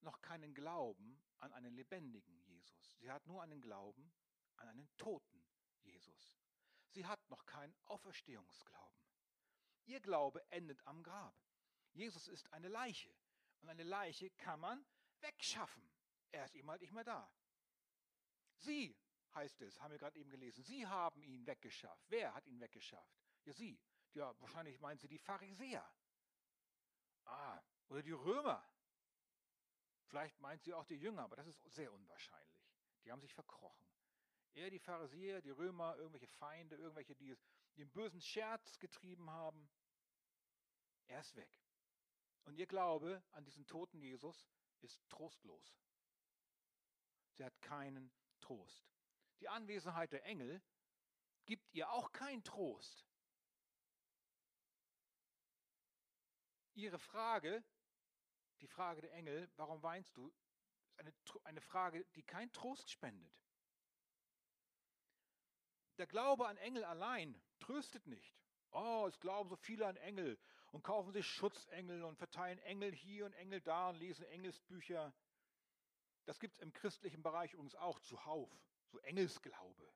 noch 0.00 0.22
keinen 0.22 0.54
Glauben 0.54 1.20
an 1.38 1.52
einen 1.52 1.74
lebendigen 1.74 2.38
Jesus. 2.44 2.96
Sie 2.98 3.10
hat 3.10 3.26
nur 3.26 3.42
einen 3.42 3.60
Glauben 3.60 4.12
an 4.58 4.68
einen 4.68 4.88
toten 4.96 5.44
Jesus. 5.82 6.36
Sie 6.88 7.06
hat 7.06 7.28
noch 7.30 7.44
keinen 7.46 7.74
Auferstehungsglauben. 7.86 8.96
Ihr 9.86 10.00
Glaube 10.00 10.44
endet 10.50 10.84
am 10.86 11.02
Grab. 11.02 11.34
Jesus 11.92 12.28
ist 12.28 12.52
eine 12.52 12.68
Leiche. 12.68 13.14
Und 13.60 13.68
eine 13.68 13.84
Leiche 13.84 14.30
kann 14.30 14.60
man 14.60 14.84
wegschaffen. 15.20 15.88
Er 16.32 16.44
ist 16.44 16.54
eben 16.54 16.70
halt 16.70 16.80
nicht 16.80 16.92
mehr 16.92 17.04
da. 17.04 17.30
Sie, 18.58 18.96
heißt 19.34 19.60
es, 19.62 19.80
haben 19.80 19.92
wir 19.92 19.98
gerade 19.98 20.18
eben 20.18 20.30
gelesen, 20.30 20.64
sie 20.64 20.86
haben 20.86 21.22
ihn 21.22 21.46
weggeschafft. 21.46 22.04
Wer 22.08 22.34
hat 22.34 22.46
ihn 22.46 22.60
weggeschafft? 22.60 23.16
Ja, 23.44 23.52
sie. 23.52 23.80
Ja, 24.14 24.38
wahrscheinlich 24.40 24.80
meinen 24.80 24.98
sie 24.98 25.08
die 25.08 25.18
Pharisäer. 25.18 25.86
Ah, 27.24 27.62
oder 27.88 28.02
die 28.02 28.12
Römer. 28.12 28.66
Vielleicht 30.06 30.40
meint 30.40 30.62
sie 30.62 30.72
auch 30.72 30.86
die 30.86 30.96
Jünger, 30.96 31.22
aber 31.22 31.36
das 31.36 31.46
ist 31.46 31.60
sehr 31.74 31.92
unwahrscheinlich. 31.92 32.72
Die 33.04 33.12
haben 33.12 33.20
sich 33.20 33.34
verkrochen. 33.34 33.86
Eher 34.56 34.70
die 34.70 34.78
Pharisäer, 34.78 35.42
die 35.42 35.50
Römer, 35.50 35.96
irgendwelche 35.96 36.28
Feinde, 36.28 36.76
irgendwelche, 36.76 37.14
die, 37.14 37.36
einen 37.76 37.90
bösen 37.90 38.22
Scherz 38.22 38.78
getrieben 38.78 39.30
haben. 39.30 39.68
Er 41.08 41.20
ist 41.20 41.36
weg. 41.36 41.60
Und 42.44 42.56
ihr 42.56 42.66
Glaube 42.66 43.22
an 43.32 43.44
diesen 43.44 43.66
toten 43.66 44.00
Jesus 44.00 44.48
ist 44.80 45.06
trostlos. 45.10 45.78
Sie 47.32 47.44
hat 47.44 47.60
keinen 47.60 48.10
Trost. 48.40 48.90
Die 49.40 49.48
Anwesenheit 49.48 50.12
der 50.12 50.24
Engel 50.24 50.62
gibt 51.44 51.74
ihr 51.74 51.90
auch 51.90 52.10
keinen 52.12 52.42
Trost. 52.42 53.06
Ihre 56.72 56.98
Frage, 56.98 57.62
die 58.62 58.68
Frage 58.68 59.02
der 59.02 59.12
Engel, 59.12 59.50
warum 59.56 59.82
weinst 59.82 60.16
du, 60.16 60.32
ist 60.86 60.98
eine, 60.98 61.12
eine 61.44 61.60
Frage, 61.60 62.06
die 62.14 62.22
keinen 62.22 62.52
Trost 62.52 62.90
spendet. 62.90 63.45
Der 65.98 66.06
Glaube 66.06 66.46
an 66.46 66.56
Engel 66.58 66.84
allein 66.84 67.40
tröstet 67.58 68.06
nicht. 68.06 68.36
Oh, 68.72 69.06
es 69.08 69.18
glauben 69.20 69.48
so 69.48 69.56
viele 69.56 69.86
an 69.86 69.96
Engel 69.96 70.38
und 70.72 70.82
kaufen 70.82 71.12
sich 71.12 71.26
Schutzengel 71.26 72.02
und 72.04 72.16
verteilen 72.16 72.58
Engel 72.58 72.92
hier 72.92 73.24
und 73.24 73.32
Engel 73.34 73.60
da 73.60 73.88
und 73.88 73.96
lesen 73.96 74.24
Engelsbücher. 74.26 75.14
Das 76.26 76.38
gibt 76.38 76.54
es 76.54 76.60
im 76.60 76.72
christlichen 76.72 77.22
Bereich 77.22 77.52
übrigens 77.54 77.76
auch 77.76 77.98
zuhauf, 78.00 78.50
so 78.90 78.98
Engelsglaube. 79.00 79.90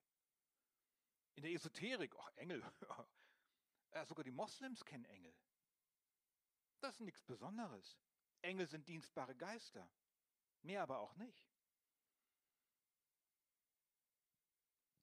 In 1.34 1.42
der 1.42 1.52
Esoterik, 1.52 2.14
ach 2.18 2.30
Engel, 2.36 2.64
ja, 3.92 4.04
sogar 4.06 4.24
die 4.24 4.30
Moslems 4.30 4.84
kennen 4.84 5.04
Engel. 5.04 5.34
Das 6.80 6.94
ist 6.94 7.00
nichts 7.00 7.22
Besonderes. 7.24 7.98
Engel 8.42 8.66
sind 8.66 8.88
dienstbare 8.88 9.34
Geister. 9.36 9.90
Mehr 10.62 10.82
aber 10.82 11.00
auch 11.00 11.14
nicht. 11.16 11.50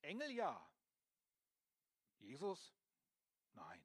Engel 0.01 0.31
ja. 0.31 0.67
Jesus? 2.19 2.75
Nein. 3.53 3.83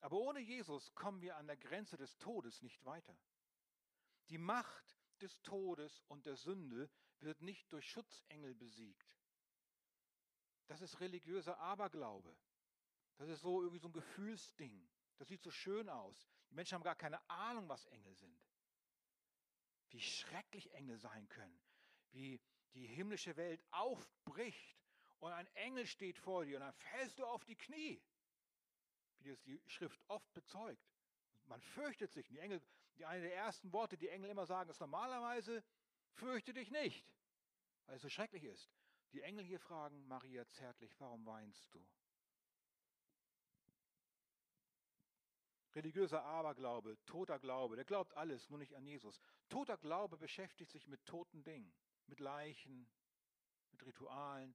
Aber 0.00 0.18
ohne 0.18 0.40
Jesus 0.40 0.94
kommen 0.94 1.20
wir 1.20 1.36
an 1.36 1.46
der 1.46 1.56
Grenze 1.56 1.96
des 1.96 2.16
Todes 2.18 2.62
nicht 2.62 2.84
weiter. 2.84 3.16
Die 4.30 4.38
Macht 4.38 4.96
des 5.20 5.42
Todes 5.42 6.02
und 6.08 6.26
der 6.26 6.36
Sünde 6.36 6.90
wird 7.18 7.42
nicht 7.42 7.70
durch 7.72 7.90
Schutzengel 7.90 8.54
besiegt. 8.54 9.18
Das 10.68 10.80
ist 10.80 11.00
religiöser 11.00 11.58
Aberglaube. 11.58 12.34
Das 13.16 13.28
ist 13.28 13.40
so 13.40 13.60
irgendwie 13.60 13.80
so 13.80 13.88
ein 13.88 13.92
Gefühlsding. 13.92 14.88
Das 15.18 15.28
sieht 15.28 15.42
so 15.42 15.50
schön 15.50 15.88
aus. 15.88 16.30
Die 16.48 16.54
Menschen 16.54 16.76
haben 16.76 16.84
gar 16.84 16.96
keine 16.96 17.20
Ahnung, 17.28 17.68
was 17.68 17.84
Engel 17.86 18.14
sind. 18.14 18.40
Wie 19.90 20.00
schrecklich 20.00 20.72
Engel 20.72 20.98
sein 20.98 21.28
können. 21.28 21.60
Wie 22.12 22.40
die 22.72 22.86
himmlische 22.86 23.36
Welt 23.36 23.62
aufbricht 23.72 24.79
und 25.20 25.32
ein 25.32 25.46
Engel 25.54 25.86
steht 25.86 26.18
vor 26.18 26.44
dir 26.44 26.56
und 26.56 26.62
dann 26.62 26.72
fällst 26.72 27.18
du 27.18 27.24
auf 27.24 27.44
die 27.44 27.56
Knie. 27.56 28.02
Wie 29.20 29.30
das 29.30 29.42
die 29.42 29.60
Schrift 29.66 30.00
oft 30.08 30.32
bezeugt. 30.32 30.82
Man 31.46 31.60
fürchtet 31.60 32.12
sich. 32.12 32.26
Die 32.28 32.38
Engel, 32.38 32.62
die 32.96 33.04
eine 33.04 33.22
der 33.22 33.34
ersten 33.34 33.72
Worte, 33.72 33.96
die 33.96 34.08
Engel 34.08 34.30
immer 34.30 34.46
sagen, 34.46 34.70
ist 34.70 34.80
normalerweise, 34.80 35.62
fürchte 36.12 36.52
dich 36.52 36.70
nicht, 36.70 37.06
weil 37.86 37.96
es 37.96 38.02
so 38.02 38.08
schrecklich 38.08 38.44
ist. 38.44 38.70
Die 39.12 39.22
Engel 39.22 39.44
hier 39.44 39.60
fragen 39.60 40.06
Maria 40.06 40.48
zärtlich, 40.48 40.98
warum 40.98 41.26
weinst 41.26 41.74
du? 41.74 41.84
religiöser 45.74 46.24
Aberglaube, 46.24 46.98
toter 47.06 47.38
Glaube, 47.38 47.76
der 47.76 47.84
glaubt 47.84 48.16
alles, 48.16 48.48
nur 48.50 48.58
nicht 48.58 48.74
an 48.74 48.84
Jesus. 48.84 49.20
Toter 49.48 49.76
Glaube 49.78 50.16
beschäftigt 50.16 50.70
sich 50.70 50.86
mit 50.86 51.04
toten 51.06 51.42
Dingen, 51.42 51.72
mit 52.06 52.20
Leichen, 52.20 52.88
mit 53.72 53.84
Ritualen. 53.86 54.54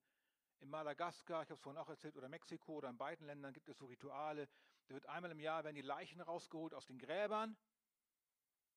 In 0.60 0.70
Madagaskar, 0.70 1.44
ich 1.44 1.50
habe 1.50 1.56
es 1.56 1.62
vorhin 1.62 1.82
auch 1.82 1.90
erzählt, 1.90 2.16
oder 2.16 2.30
Mexiko 2.30 2.74
oder 2.74 2.90
in 2.90 2.98
beiden 2.98 3.26
Ländern 3.28 3.54
gibt 3.54 3.70
es 3.70 3.78
so 3.78 3.86
Rituale. 3.86 4.48
Da 4.88 4.94
wird 4.94 5.06
einmal 5.08 5.32
im 5.32 5.40
Jahr 5.40 5.64
werden 5.64 5.76
die 5.76 5.82
Leichen 5.82 6.22
rausgeholt 6.22 6.74
aus 6.74 6.86
den 6.86 6.98
Gräbern. 6.98 7.58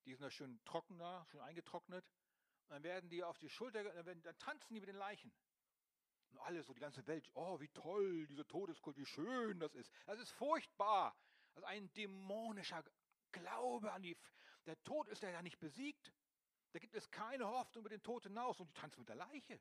Die 0.05 0.15
sind 0.15 0.23
da 0.23 0.31
schön 0.31 0.63
trockener, 0.65 1.27
schön 1.31 1.41
eingetrocknet. 1.41 2.05
Und 2.63 2.75
dann 2.75 2.83
werden 2.83 3.09
die 3.11 3.23
auf 3.23 3.39
die 3.39 3.49
Schulter, 3.49 3.85
dann, 3.85 4.07
werden, 4.07 4.23
dann 4.23 4.39
tanzen 4.39 4.75
die 4.75 4.81
mit 4.81 4.89
den 4.89 4.97
Leichen. 4.97 5.33
Und 6.31 6.39
alle 6.41 6.63
so, 6.63 6.75
die 6.75 6.81
ganze 6.81 7.07
Welt, 7.07 7.31
oh, 7.35 7.59
wie 7.61 7.69
toll, 7.69 8.27
diese 8.27 8.47
Todeskult, 8.47 8.97
wie 8.97 9.07
schön 9.07 9.59
das 9.61 9.75
ist. 9.75 9.91
Das 10.07 10.19
ist 10.19 10.31
furchtbar. 10.33 11.17
Das 11.55 11.63
ist 11.63 11.69
ein 11.69 11.93
dämonischer 11.95 12.85
Glaube 13.33 13.93
an 13.93 14.03
die. 14.03 14.17
Der 14.67 14.83
Tod 14.85 15.09
ist 15.09 15.23
ja 15.23 15.43
nicht 15.43 15.59
besiegt. 15.59 16.13
Da 16.73 16.79
gibt 16.79 16.95
es 16.95 17.11
keine 17.11 17.47
Hoffnung 17.47 17.83
über 17.83 17.89
den 17.89 18.03
Tod 18.03 18.25
hinaus 18.25 18.61
und 18.61 18.69
die 18.69 18.75
tanzen 18.75 19.01
mit 19.01 19.09
der 19.09 19.17
Leiche. 19.17 19.59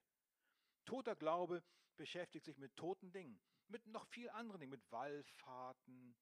Toter 0.86 1.16
Glaube 1.16 1.64
beschäftigt 1.98 2.46
sich 2.46 2.58
mit 2.58 2.75
toten 2.75 3.12
Dingen, 3.12 3.39
mit 3.68 3.86
noch 3.88 4.06
viel 4.08 4.30
anderen 4.30 4.60
Dingen, 4.60 4.72
mit 4.72 4.92
Wallfahrten, 4.92 6.16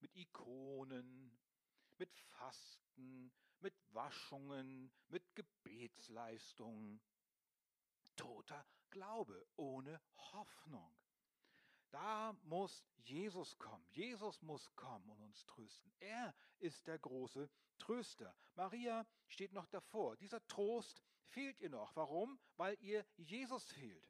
mit 0.00 0.14
Ikonen, 0.14 1.36
mit 1.98 2.14
Fasten, 2.14 3.32
mit 3.60 3.74
Waschungen, 3.92 4.92
mit 5.08 5.34
Gebetsleistungen. 5.34 7.00
Toter 8.16 8.66
Glaube 8.90 9.46
ohne 9.56 10.00
Hoffnung. 10.32 10.94
Da 11.90 12.36
muss 12.42 12.84
Jesus 13.02 13.58
kommen. 13.58 13.84
Jesus 13.90 14.40
muss 14.42 14.74
kommen 14.76 15.08
und 15.10 15.20
uns 15.22 15.44
trösten. 15.46 15.92
Er 15.98 16.34
ist 16.58 16.86
der 16.86 16.98
große 16.98 17.50
Tröster. 17.78 18.34
Maria 18.54 19.06
steht 19.26 19.52
noch 19.52 19.66
davor. 19.66 20.16
Dieser 20.16 20.46
Trost 20.46 21.02
fehlt 21.26 21.58
ihr 21.60 21.70
noch. 21.70 21.94
Warum? 21.96 22.38
Weil 22.56 22.76
ihr 22.80 23.04
Jesus 23.16 23.64
fehlt. 23.72 24.08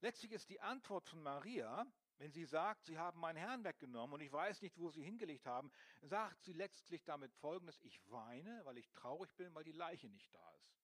Letztlich 0.00 0.32
ist 0.32 0.48
die 0.50 0.60
Antwort 0.60 1.08
von 1.08 1.22
Maria, 1.22 1.86
wenn 2.18 2.32
sie 2.32 2.44
sagt, 2.44 2.86
sie 2.86 2.98
haben 2.98 3.20
meinen 3.20 3.36
Herrn 3.36 3.64
weggenommen 3.64 4.14
und 4.14 4.20
ich 4.20 4.32
weiß 4.32 4.62
nicht, 4.62 4.78
wo 4.78 4.90
sie 4.90 5.02
hingelegt 5.02 5.46
haben, 5.46 5.70
sagt 6.02 6.42
sie 6.42 6.52
letztlich 6.52 7.04
damit 7.04 7.32
Folgendes, 7.34 7.78
ich 7.82 8.00
weine, 8.10 8.64
weil 8.64 8.78
ich 8.78 8.90
traurig 8.92 9.34
bin, 9.36 9.54
weil 9.54 9.64
die 9.64 9.72
Leiche 9.72 10.08
nicht 10.08 10.34
da 10.34 10.50
ist. 10.52 10.76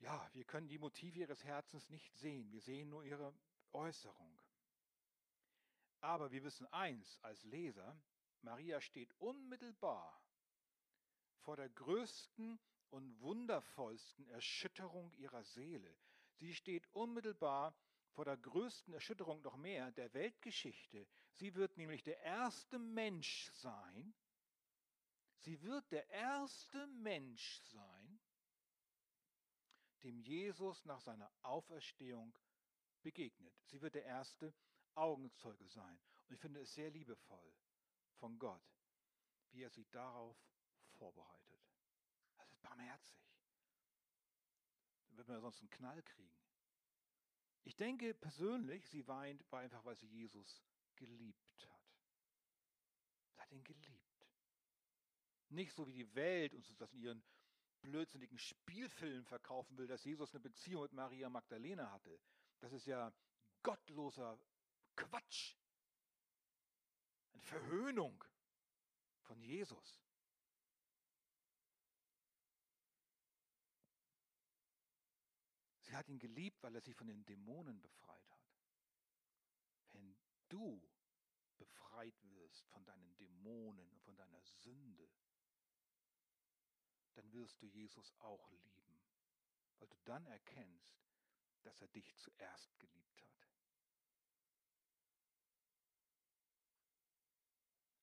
Ja, 0.00 0.30
wir 0.32 0.44
können 0.44 0.68
die 0.68 0.78
Motive 0.78 1.18
ihres 1.18 1.44
Herzens 1.44 1.88
nicht 1.90 2.14
sehen, 2.16 2.50
wir 2.52 2.60
sehen 2.60 2.88
nur 2.88 3.04
ihre 3.04 3.34
Äußerung. 3.72 4.40
Aber 6.00 6.30
wir 6.30 6.42
wissen 6.42 6.66
eins 6.72 7.18
als 7.22 7.44
Leser, 7.44 8.00
Maria 8.40 8.80
steht 8.80 9.12
unmittelbar 9.18 10.18
vor 11.40 11.56
der 11.56 11.68
größten 11.68 12.58
und 12.88 13.20
wundervollsten 13.20 14.26
Erschütterung 14.28 15.12
ihrer 15.12 15.44
Seele. 15.44 15.94
Sie 16.40 16.54
steht 16.54 16.86
unmittelbar 16.94 17.74
vor 18.12 18.24
der 18.24 18.38
größten 18.38 18.94
Erschütterung 18.94 19.42
noch 19.42 19.56
mehr 19.56 19.92
der 19.92 20.12
Weltgeschichte. 20.14 21.06
Sie 21.34 21.54
wird 21.54 21.76
nämlich 21.76 22.02
der 22.02 22.18
erste 22.20 22.78
Mensch 22.78 23.50
sein. 23.52 24.14
Sie 25.36 25.60
wird 25.62 25.90
der 25.92 26.08
erste 26.08 26.86
Mensch 26.86 27.60
sein, 27.62 28.20
dem 30.02 30.20
Jesus 30.20 30.84
nach 30.86 31.00
seiner 31.00 31.30
Auferstehung 31.42 32.36
begegnet. 33.02 33.54
Sie 33.66 33.80
wird 33.80 33.94
der 33.94 34.04
erste 34.04 34.54
Augenzeuge 34.94 35.68
sein. 35.68 36.00
Und 36.26 36.34
ich 36.34 36.40
finde 36.40 36.60
es 36.60 36.72
sehr 36.74 36.90
liebevoll 36.90 37.54
von 38.14 38.38
Gott, 38.38 38.62
wie 39.50 39.62
er 39.62 39.70
sie 39.70 39.86
darauf 39.90 40.36
vorbereitet. 40.98 41.60
Das 42.36 42.48
ist 42.50 42.60
barmherzig. 42.62 43.20
Da 45.08 45.16
wird 45.16 45.28
man 45.28 45.40
sonst 45.40 45.60
einen 45.60 45.70
Knall 45.70 46.02
kriegen. 46.02 46.39
Ich 47.64 47.76
denke 47.76 48.14
persönlich, 48.14 48.86
sie 48.88 49.06
weint, 49.06 49.44
einfach, 49.52 49.84
weil 49.84 49.96
sie 49.96 50.06
Jesus 50.06 50.62
geliebt 50.96 51.68
hat. 51.68 51.80
Sie 53.32 53.40
hat 53.40 53.52
ihn 53.52 53.64
geliebt. 53.64 54.26
Nicht 55.50 55.72
so 55.72 55.86
wie 55.86 55.92
die 55.92 56.14
Welt 56.14 56.54
uns 56.54 56.74
das 56.78 56.92
in 56.92 57.00
ihren 57.00 57.24
blödsinnigen 57.80 58.38
Spielfilm 58.38 59.24
verkaufen 59.24 59.76
will, 59.78 59.86
dass 59.86 60.04
Jesus 60.04 60.30
eine 60.32 60.40
Beziehung 60.40 60.82
mit 60.82 60.92
Maria 60.92 61.28
Magdalena 61.28 61.90
hatte. 61.90 62.20
Das 62.60 62.72
ist 62.72 62.86
ja 62.86 63.12
gottloser 63.62 64.38
Quatsch. 64.96 65.56
Eine 67.32 67.42
Verhöhnung 67.42 68.24
von 69.22 69.40
Jesus. 69.42 70.00
Hat 76.00 76.08
ihn 76.08 76.18
geliebt, 76.18 76.62
weil 76.62 76.74
er 76.74 76.80
sie 76.80 76.94
von 76.94 77.06
den 77.06 77.26
Dämonen 77.26 77.80
befreit 77.82 78.30
hat. 78.30 78.56
Wenn 79.92 80.16
du 80.48 80.82
befreit 81.58 82.14
wirst 82.22 82.66
von 82.68 82.82
deinen 82.86 83.14
Dämonen 83.18 83.86
und 83.90 84.02
von 84.02 84.16
deiner 84.16 84.40
Sünde, 84.40 85.06
dann 87.12 87.30
wirst 87.32 87.60
du 87.60 87.66
Jesus 87.66 88.14
auch 88.20 88.48
lieben, 88.48 88.98
weil 89.78 89.88
du 89.88 89.96
dann 90.04 90.24
erkennst, 90.26 91.04
dass 91.64 91.82
er 91.82 91.88
dich 91.88 92.16
zuerst 92.16 92.78
geliebt 92.78 93.22
hat. 93.22 93.30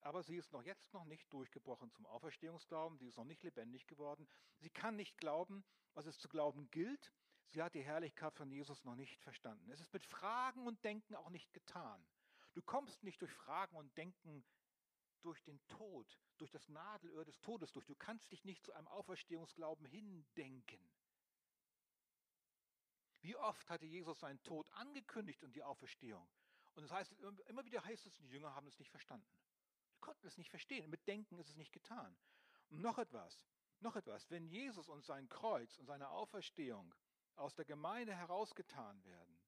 Aber 0.01 0.21
sie 0.21 0.37
ist 0.37 0.53
noch 0.53 0.61
jetzt 0.61 0.93
noch 0.93 1.05
nicht 1.05 1.33
durchgebrochen 1.33 1.89
zum 1.89 2.05
Auferstehungsglauben, 2.05 2.99
sie 2.99 3.07
ist 3.07 3.17
noch 3.17 3.25
nicht 3.25 3.41
lebendig 3.41 3.87
geworden. 3.87 4.27
Sie 4.59 4.69
kann 4.69 4.95
nicht 4.95 5.17
glauben, 5.17 5.65
was 5.95 6.05
es 6.05 6.19
zu 6.19 6.29
glauben 6.29 6.69
gilt. 6.69 7.11
Sie 7.49 7.61
hat 7.61 7.73
die 7.73 7.83
Herrlichkeit 7.83 8.33
von 8.35 8.51
Jesus 8.51 8.83
noch 8.83 8.95
nicht 8.95 9.21
verstanden. 9.21 9.69
Es 9.71 9.79
ist 9.79 9.93
mit 9.93 10.05
Fragen 10.05 10.67
und 10.67 10.83
Denken 10.83 11.15
auch 11.15 11.29
nicht 11.29 11.53
getan. 11.53 12.05
Du 12.53 12.61
kommst 12.61 13.03
nicht 13.03 13.21
durch 13.21 13.33
Fragen 13.33 13.75
und 13.75 13.95
Denken 13.97 14.43
durch 15.21 15.41
den 15.43 15.59
Tod, 15.67 16.19
durch 16.37 16.51
das 16.51 16.67
Nadelöhr 16.69 17.25
des 17.25 17.39
Todes 17.41 17.71
durch. 17.71 17.85
Du 17.85 17.95
kannst 17.95 18.31
dich 18.31 18.43
nicht 18.45 18.63
zu 18.63 18.73
einem 18.73 18.87
Auferstehungsglauben 18.87 19.85
hindenken. 19.85 20.79
Wie 23.21 23.35
oft 23.35 23.69
hatte 23.69 23.85
Jesus 23.85 24.19
seinen 24.19 24.41
Tod 24.43 24.71
angekündigt 24.73 25.43
und 25.43 25.55
die 25.55 25.63
Auferstehung? 25.63 26.27
Und 26.75 26.83
das 26.83 26.91
heißt, 26.91 27.13
immer 27.47 27.65
wieder 27.65 27.83
heißt 27.83 28.05
es, 28.05 28.17
die 28.17 28.27
Jünger 28.27 28.53
haben 28.53 28.67
es 28.67 28.77
nicht 28.77 28.91
verstanden. 28.91 29.27
Die 29.93 29.99
konnten 29.99 30.27
es 30.27 30.37
nicht 30.37 30.49
verstehen. 30.49 30.89
Mit 30.89 31.07
Denken 31.07 31.39
ist 31.39 31.49
es 31.49 31.57
nicht 31.57 31.73
getan. 31.73 32.15
Und 32.69 32.81
noch 32.81 32.99
etwas, 32.99 33.45
noch 33.79 33.95
etwas. 33.95 34.29
Wenn 34.29 34.47
Jesus 34.47 34.87
und 34.87 35.03
sein 35.03 35.27
Kreuz 35.27 35.77
und 35.79 35.87
seine 35.87 36.09
Auferstehung 36.09 36.93
aus 37.37 37.55
der 37.55 37.65
Gemeinde 37.65 38.15
herausgetan 38.15 39.03
werden, 39.05 39.39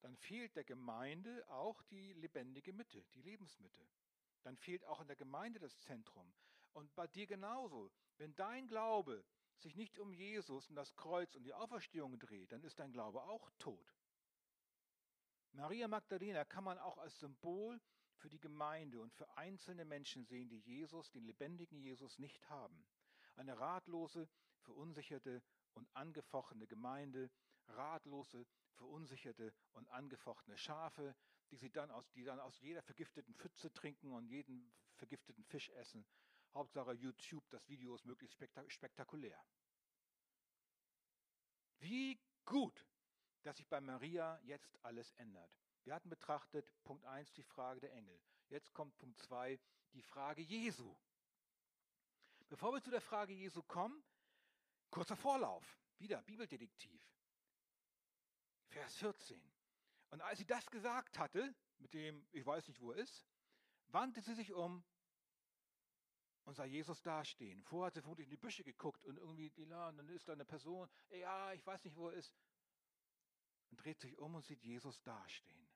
dann 0.00 0.16
fehlt 0.16 0.56
der 0.56 0.64
Gemeinde 0.64 1.44
auch 1.48 1.82
die 1.84 2.12
lebendige 2.14 2.72
Mitte, 2.72 3.04
die 3.14 3.22
Lebensmitte 3.22 3.86
dann 4.46 4.56
fehlt 4.56 4.84
auch 4.84 5.00
in 5.00 5.08
der 5.08 5.16
Gemeinde 5.16 5.58
das 5.58 5.76
Zentrum. 5.80 6.32
Und 6.72 6.94
bei 6.94 7.08
dir 7.08 7.26
genauso. 7.26 7.90
Wenn 8.16 8.32
dein 8.36 8.68
Glaube 8.68 9.24
sich 9.56 9.74
nicht 9.74 9.98
um 9.98 10.12
Jesus 10.12 10.68
und 10.68 10.76
das 10.76 10.94
Kreuz 10.94 11.34
und 11.34 11.42
die 11.42 11.52
Auferstehung 11.52 12.16
dreht, 12.20 12.52
dann 12.52 12.62
ist 12.62 12.78
dein 12.78 12.92
Glaube 12.92 13.24
auch 13.24 13.50
tot. 13.58 13.98
Maria 15.50 15.88
Magdalena 15.88 16.44
kann 16.44 16.62
man 16.62 16.78
auch 16.78 16.96
als 16.98 17.18
Symbol 17.18 17.80
für 18.14 18.30
die 18.30 18.38
Gemeinde 18.38 19.00
und 19.00 19.12
für 19.12 19.36
einzelne 19.36 19.84
Menschen 19.84 20.24
sehen, 20.24 20.48
die 20.48 20.60
Jesus, 20.60 21.10
den 21.10 21.24
lebendigen 21.24 21.80
Jesus, 21.80 22.16
nicht 22.20 22.48
haben. 22.48 22.86
Eine 23.34 23.58
ratlose, 23.58 24.28
verunsicherte 24.60 25.42
und 25.76 25.94
angefochtene 25.94 26.66
Gemeinde, 26.66 27.30
ratlose, 27.68 28.46
verunsicherte 28.72 29.52
und 29.72 29.88
angefochtene 29.90 30.56
Schafe, 30.56 31.14
die 31.50 31.56
sie 31.56 31.70
dann 31.70 31.90
aus, 31.90 32.10
die 32.12 32.24
dann 32.24 32.40
aus 32.40 32.58
jeder 32.60 32.82
vergifteten 32.82 33.34
Pfütze 33.34 33.72
trinken 33.72 34.12
und 34.12 34.26
jeden 34.26 34.72
vergifteten 34.94 35.44
Fisch 35.44 35.68
essen. 35.70 36.06
Hauptsache 36.54 36.92
YouTube, 36.92 37.48
das 37.50 37.68
Video 37.68 37.94
ist 37.94 38.04
möglichst 38.04 38.38
spektakulär. 38.68 39.38
Wie 41.78 42.18
gut, 42.44 42.86
dass 43.42 43.58
sich 43.58 43.68
bei 43.68 43.80
Maria 43.80 44.40
jetzt 44.42 44.82
alles 44.82 45.12
ändert. 45.12 45.50
Wir 45.84 45.94
hatten 45.94 46.08
betrachtet, 46.08 46.72
Punkt 46.82 47.04
1, 47.04 47.32
die 47.34 47.44
Frage 47.44 47.80
der 47.80 47.92
Engel. 47.92 48.18
Jetzt 48.48 48.72
kommt 48.72 48.96
Punkt 48.96 49.18
2, 49.18 49.60
die 49.92 50.02
Frage 50.02 50.42
Jesu. 50.42 50.96
Bevor 52.48 52.72
wir 52.72 52.82
zu 52.82 52.90
der 52.90 53.00
Frage 53.00 53.34
Jesu 53.34 53.62
kommen, 53.62 54.02
kurzer 54.90 55.16
Vorlauf. 55.16 55.78
Wieder 55.98 56.22
Bibeldetektiv. 56.22 57.00
Vers 58.68 58.96
14. 58.96 59.40
Und 60.10 60.20
als 60.20 60.38
sie 60.38 60.46
das 60.46 60.66
gesagt 60.66 61.18
hatte, 61.18 61.54
mit 61.78 61.94
dem, 61.94 62.26
ich 62.32 62.44
weiß 62.44 62.68
nicht, 62.68 62.80
wo 62.80 62.92
er 62.92 62.98
ist, 62.98 63.26
wandte 63.88 64.20
sie 64.20 64.34
sich 64.34 64.52
um 64.52 64.84
und 66.44 66.54
sah 66.54 66.64
Jesus 66.64 67.02
dastehen. 67.02 67.62
Vorher 67.64 67.86
hat 67.86 67.94
sie 67.94 68.00
vermutlich 68.00 68.26
in 68.26 68.30
die 68.30 68.36
Büsche 68.36 68.62
geguckt 68.62 69.04
und 69.04 69.18
irgendwie, 69.18 69.52
ja, 69.56 69.88
und 69.88 69.98
dann 69.98 70.08
ist 70.08 70.28
da 70.28 70.32
eine 70.32 70.44
Person, 70.44 70.88
ja, 71.10 71.52
ich 71.52 71.64
weiß 71.66 71.84
nicht, 71.84 71.96
wo 71.96 72.08
er 72.08 72.14
ist. 72.14 72.34
Und 73.70 73.78
dreht 73.82 74.00
sich 74.00 74.16
um 74.18 74.34
und 74.34 74.44
sieht 74.44 74.62
Jesus 74.62 75.02
dastehen. 75.02 75.68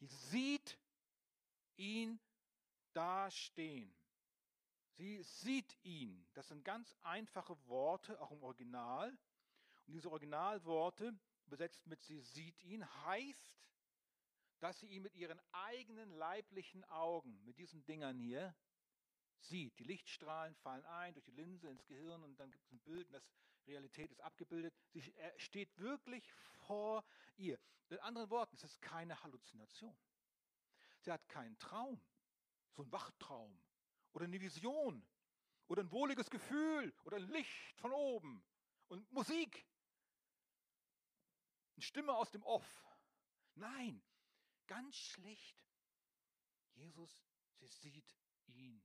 Die 0.00 0.06
sieht 0.06 0.78
ihn 1.76 2.18
dastehen. 2.92 3.94
Sie 5.00 5.22
sieht 5.22 5.78
ihn. 5.82 6.26
Das 6.34 6.48
sind 6.48 6.62
ganz 6.62 6.94
einfache 7.00 7.56
Worte, 7.66 8.20
auch 8.20 8.32
im 8.32 8.42
Original. 8.42 9.08
Und 9.86 9.94
diese 9.94 10.10
Originalworte, 10.10 11.18
übersetzt 11.46 11.86
mit 11.86 12.02
sie 12.02 12.20
sieht 12.20 12.62
ihn, 12.62 12.84
heißt, 13.06 13.56
dass 14.58 14.78
sie 14.78 14.88
ihn 14.88 15.02
mit 15.02 15.14
ihren 15.14 15.40
eigenen 15.52 16.10
leiblichen 16.10 16.84
Augen, 16.84 17.42
mit 17.46 17.56
diesen 17.56 17.82
Dingern 17.86 18.18
hier, 18.18 18.54
sieht. 19.38 19.78
Die 19.78 19.84
Lichtstrahlen 19.84 20.54
fallen 20.56 20.84
ein 20.84 21.14
durch 21.14 21.24
die 21.24 21.30
Linse 21.30 21.70
ins 21.70 21.86
Gehirn 21.86 22.22
und 22.22 22.38
dann 22.38 22.50
gibt 22.50 22.66
es 22.66 22.72
ein 22.72 22.80
Bild 22.80 23.06
und 23.06 23.14
das 23.14 23.26
Realität 23.66 24.10
ist 24.10 24.20
abgebildet. 24.20 24.74
Sie 24.92 25.14
steht 25.38 25.78
wirklich 25.78 26.30
vor 26.66 27.06
ihr. 27.38 27.58
Mit 27.88 28.00
anderen 28.00 28.28
Worten, 28.28 28.54
es 28.54 28.64
ist 28.64 28.82
keine 28.82 29.22
Halluzination. 29.22 29.96
Sie 30.98 31.10
hat 31.10 31.26
keinen 31.26 31.58
Traum, 31.58 31.98
so 32.74 32.82
ein 32.82 32.92
Wachtraum 32.92 33.58
oder 34.12 34.24
eine 34.24 34.40
Vision 34.40 35.06
oder 35.68 35.82
ein 35.82 35.90
wohliges 35.90 36.30
Gefühl 36.30 36.92
oder 37.04 37.18
Licht 37.18 37.78
von 37.80 37.92
oben 37.92 38.44
und 38.88 39.10
Musik. 39.12 39.66
Eine 41.76 41.82
Stimme 41.82 42.14
aus 42.14 42.30
dem 42.30 42.42
Off. 42.42 42.84
Nein, 43.54 44.02
ganz 44.66 44.96
schlicht. 44.96 45.64
Jesus, 46.74 47.24
sie 47.58 47.66
sieht 47.66 48.16
ihn. 48.46 48.82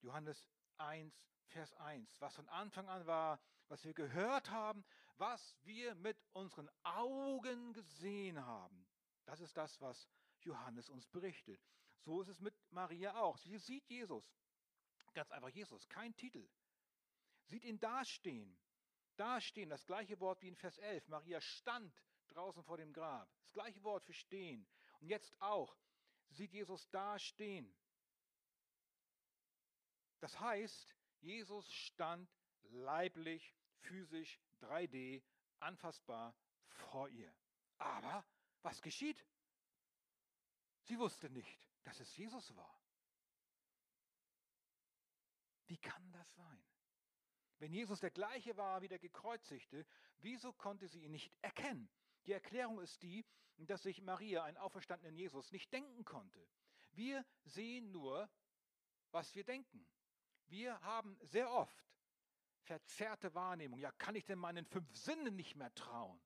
Johannes 0.00 0.48
1, 0.78 1.14
Vers 1.46 1.74
1, 1.74 2.20
was 2.20 2.34
von 2.34 2.48
Anfang 2.48 2.88
an 2.88 3.06
war, 3.06 3.40
was 3.68 3.84
wir 3.84 3.94
gehört 3.94 4.50
haben, 4.50 4.84
was 5.16 5.56
wir 5.62 5.94
mit 5.96 6.18
unseren 6.32 6.70
Augen 6.82 7.72
gesehen 7.72 8.44
haben. 8.44 8.86
Das 9.24 9.40
ist 9.40 9.56
das, 9.56 9.80
was 9.80 10.08
Johannes 10.40 10.88
uns 10.88 11.06
berichtet. 11.06 11.60
So 12.00 12.20
ist 12.22 12.28
es 12.28 12.40
mit 12.40 12.54
Maria 12.70 13.14
auch. 13.20 13.36
Sie 13.38 13.58
sieht 13.58 13.86
Jesus. 13.88 14.24
Ganz 15.12 15.30
einfach 15.30 15.48
Jesus, 15.50 15.88
kein 15.88 16.14
Titel. 16.16 16.48
Sieht 17.44 17.64
ihn 17.64 17.78
dastehen. 17.78 18.56
Dastehen, 19.16 19.68
das 19.68 19.84
gleiche 19.84 20.18
Wort 20.20 20.40
wie 20.42 20.48
in 20.48 20.56
Vers 20.56 20.78
11. 20.78 21.08
Maria 21.08 21.40
stand 21.40 21.92
draußen 22.28 22.62
vor 22.62 22.76
dem 22.76 22.92
Grab. 22.92 23.28
Das 23.42 23.52
gleiche 23.52 23.82
Wort 23.82 24.04
für 24.04 24.14
stehen. 24.14 24.66
Und 25.00 25.08
jetzt 25.08 25.34
auch. 25.40 25.76
Sie 26.28 26.34
sieht 26.34 26.52
Jesus 26.52 26.88
dastehen. 26.90 27.74
Das 30.20 30.38
heißt, 30.38 30.94
Jesus 31.20 31.70
stand 31.72 32.30
leiblich, 32.62 33.54
physisch, 33.80 34.40
3D, 34.60 35.22
anfassbar 35.58 36.34
vor 36.68 37.08
ihr. 37.08 37.34
Aber 37.78 38.24
was 38.62 38.80
geschieht? 38.80 39.24
Sie 40.82 40.98
wusste 40.98 41.30
nicht, 41.30 41.69
dass 41.82 42.00
es 42.00 42.16
Jesus 42.16 42.54
war. 42.56 42.82
Wie 45.66 45.78
kann 45.78 46.12
das 46.12 46.34
sein? 46.34 46.64
Wenn 47.58 47.72
Jesus 47.72 48.00
der 48.00 48.10
gleiche 48.10 48.56
war 48.56 48.80
wie 48.80 48.88
der 48.88 48.98
gekreuzigte, 48.98 49.86
wieso 50.18 50.52
konnte 50.52 50.88
sie 50.88 51.04
ihn 51.04 51.12
nicht 51.12 51.32
erkennen? 51.42 51.90
Die 52.26 52.32
Erklärung 52.32 52.80
ist 52.80 53.02
die, 53.02 53.24
dass 53.58 53.82
sich 53.82 54.00
Maria, 54.02 54.44
einen 54.44 54.56
auferstandenen 54.56 55.14
Jesus, 55.14 55.52
nicht 55.52 55.72
denken 55.72 56.04
konnte. 56.04 56.46
Wir 56.92 57.24
sehen 57.44 57.92
nur, 57.92 58.28
was 59.10 59.34
wir 59.34 59.44
denken. 59.44 59.86
Wir 60.46 60.80
haben 60.80 61.16
sehr 61.22 61.50
oft 61.50 61.84
verzerrte 62.62 63.34
Wahrnehmung. 63.34 63.78
Ja, 63.78 63.92
kann 63.92 64.14
ich 64.14 64.24
denn 64.24 64.38
meinen 64.38 64.64
fünf 64.64 64.94
Sinnen 64.96 65.36
nicht 65.36 65.56
mehr 65.56 65.74
trauen? 65.74 66.20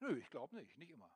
Nö, 0.00 0.16
ich 0.18 0.30
glaube 0.30 0.56
nicht, 0.56 0.76
nicht 0.78 0.90
immer. 0.90 1.10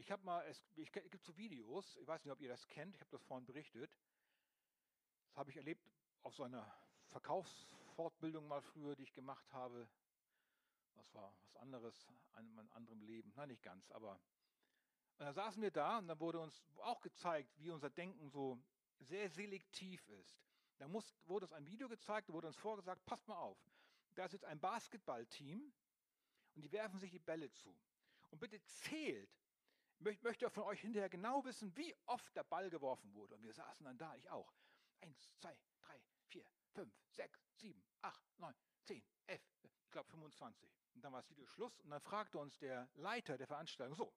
Ich 0.00 0.10
habe 0.10 0.24
mal, 0.24 0.42
es, 0.46 0.64
ich, 0.76 0.90
es 0.96 1.10
gibt 1.10 1.26
so 1.26 1.36
Videos, 1.36 1.96
ich 1.96 2.06
weiß 2.06 2.24
nicht, 2.24 2.32
ob 2.32 2.40
ihr 2.40 2.48
das 2.48 2.66
kennt, 2.68 2.94
ich 2.94 3.02
habe 3.02 3.10
das 3.10 3.22
vorhin 3.22 3.44
berichtet. 3.44 3.90
Das 5.26 5.36
habe 5.36 5.50
ich 5.50 5.58
erlebt 5.58 5.86
auf 6.22 6.34
so 6.34 6.42
einer 6.42 6.74
Verkaufsfortbildung 7.08 8.48
mal 8.48 8.62
früher, 8.62 8.96
die 8.96 9.02
ich 9.02 9.12
gemacht 9.12 9.52
habe. 9.52 9.86
Das 10.94 11.14
war 11.14 11.34
was 11.42 11.56
anderes 11.56 12.08
in 12.38 12.54
meinem 12.54 12.72
anderen 12.72 13.02
Leben. 13.02 13.30
Nein, 13.36 13.48
nicht 13.48 13.62
ganz, 13.62 13.90
aber. 13.90 14.18
Und 15.18 15.26
da 15.26 15.34
saßen 15.34 15.60
wir 15.62 15.70
da 15.70 15.98
und 15.98 16.08
dann 16.08 16.18
wurde 16.18 16.40
uns 16.40 16.64
auch 16.78 17.02
gezeigt, 17.02 17.52
wie 17.58 17.70
unser 17.70 17.90
Denken 17.90 18.30
so 18.30 18.58
sehr 19.00 19.28
selektiv 19.28 20.08
ist. 20.08 20.42
Da 20.78 20.88
muss, 20.88 21.14
wurde 21.26 21.44
uns 21.44 21.52
ein 21.52 21.66
Video 21.66 21.90
gezeigt, 21.90 22.30
da 22.30 22.32
wurde 22.32 22.46
uns 22.46 22.56
vorgesagt, 22.56 23.04
passt 23.04 23.28
mal 23.28 23.36
auf, 23.36 23.58
da 24.14 24.24
ist 24.24 24.32
jetzt 24.32 24.46
ein 24.46 24.60
Basketballteam 24.60 25.70
und 26.54 26.62
die 26.62 26.72
werfen 26.72 26.98
sich 26.98 27.10
die 27.10 27.18
Bälle 27.18 27.50
zu. 27.52 27.76
Und 28.30 28.38
bitte 28.38 28.62
zählt, 28.62 29.39
möchte 30.00 30.48
von 30.50 30.64
euch 30.64 30.80
hinterher 30.80 31.08
genau 31.08 31.44
wissen, 31.44 31.76
wie 31.76 31.94
oft 32.06 32.34
der 32.34 32.44
Ball 32.44 32.70
geworfen 32.70 33.12
wurde. 33.14 33.34
Und 33.34 33.42
wir 33.42 33.52
saßen 33.52 33.84
dann 33.84 33.98
da, 33.98 34.14
ich 34.16 34.30
auch. 34.30 34.52
Eins, 35.00 35.30
zwei, 35.36 35.56
drei, 35.80 36.02
vier, 36.28 36.46
fünf, 36.72 36.94
sechs, 37.08 37.40
sieben, 37.56 37.82
acht, 38.02 38.24
neun, 38.38 38.54
zehn, 38.82 39.02
elf, 39.26 39.42
ich 39.62 39.90
glaube 39.90 40.08
25. 40.10 40.70
Und 40.94 41.02
dann 41.02 41.12
war 41.12 41.20
das 41.20 41.30
Video 41.30 41.46
Schluss 41.46 41.80
und 41.80 41.90
dann 41.90 42.00
fragte 42.00 42.38
uns 42.38 42.58
der 42.58 42.88
Leiter 42.94 43.36
der 43.36 43.46
Veranstaltung, 43.46 43.94
so, 43.94 44.12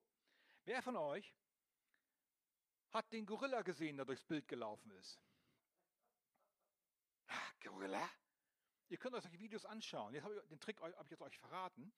wer 0.64 0.82
von 0.82 0.96
euch 0.96 1.34
hat 2.90 3.12
den 3.12 3.26
Gorilla 3.26 3.62
gesehen, 3.62 3.96
der 3.96 4.06
durchs 4.06 4.24
Bild 4.24 4.46
gelaufen 4.48 4.90
ist? 4.92 5.20
Gorilla? 7.62 8.08
Ihr 8.88 8.98
könnt 8.98 9.14
euch 9.14 9.22
solche 9.22 9.40
Videos 9.40 9.64
anschauen. 9.64 10.14
Jetzt 10.14 10.26
ich, 10.26 10.48
den 10.48 10.60
Trick 10.60 10.80
habe 10.80 10.92
ich 11.04 11.10
jetzt 11.10 11.22
euch 11.22 11.38
verraten, 11.38 11.92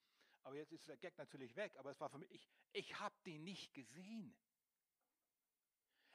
aber 0.47 0.55
jetzt 0.55 0.71
ist 0.71 0.87
der 0.87 0.95
Gag 0.95 1.17
natürlich 1.17 1.53
weg. 1.57 1.75
Aber 1.77 1.91
es 1.91 1.99
war 1.99 2.09
für 2.09 2.17
mich, 2.17 2.31
ich, 2.31 2.47
ich 2.71 2.99
habe 2.99 3.13
den 3.25 3.43
nicht 3.43 3.73
gesehen. 3.73 4.33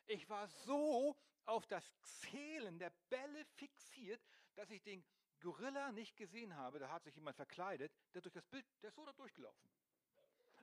Ich 0.06 0.26
war 0.30 0.48
so 0.48 1.14
auf 1.44 1.66
das 1.66 1.84
Zählen 2.00 2.78
der 2.78 2.90
Bälle 3.10 3.44
fixiert, 3.44 4.26
dass 4.54 4.70
ich 4.70 4.82
den 4.82 5.04
Gorilla 5.40 5.92
nicht 5.92 6.16
gesehen 6.16 6.56
habe. 6.56 6.78
Da 6.78 6.88
hat 6.88 7.04
sich 7.04 7.14
jemand 7.14 7.36
verkleidet, 7.36 7.92
der 8.14 8.22
durch 8.22 8.32
das 8.32 8.46
Bild, 8.46 8.64
der 8.80 8.88
ist 8.88 8.94
so 8.94 9.04
da 9.04 9.12
durchgelaufen. 9.12 9.70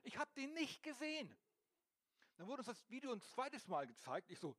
Ich 0.02 0.18
habe 0.18 0.32
den 0.34 0.52
nicht 0.52 0.82
gesehen. 0.82 1.38
Dann 2.38 2.48
wurde 2.48 2.60
uns 2.60 2.66
das 2.66 2.90
Video 2.90 3.12
ein 3.12 3.20
zweites 3.20 3.68
Mal 3.68 3.86
gezeigt. 3.86 4.30
Ich 4.30 4.40
so, 4.40 4.56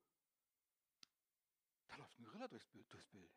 da 1.88 1.98
läuft 1.98 2.18
ein 2.18 2.24
Gorilla 2.24 2.48
durchs 2.48 2.70
Bild. 2.70 2.90
Durchs 2.94 3.08
Bild. 3.08 3.34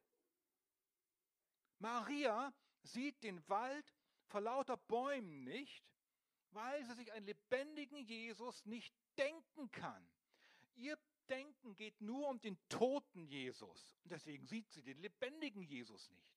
Maria 1.80 2.54
sieht 2.82 3.20
den 3.24 3.46
Wald 3.48 3.92
vor 4.26 4.40
lauter 4.40 4.76
Bäumen 4.76 5.44
nicht, 5.44 5.84
weil 6.50 6.84
sie 6.84 6.94
sich 6.94 7.12
einen 7.12 7.26
lebendigen 7.26 7.98
Jesus 7.98 8.64
nicht 8.66 8.94
denken 9.16 9.70
kann. 9.70 10.08
Ihr 10.76 10.98
Denken 11.28 11.74
geht 11.76 12.00
nur 12.00 12.28
um 12.28 12.40
den 12.40 12.58
toten 12.68 13.26
Jesus. 13.26 13.96
Und 14.04 14.12
deswegen 14.12 14.46
sieht 14.46 14.70
sie 14.70 14.82
den 14.82 14.98
lebendigen 14.98 15.62
Jesus 15.62 16.10
nicht. 16.10 16.34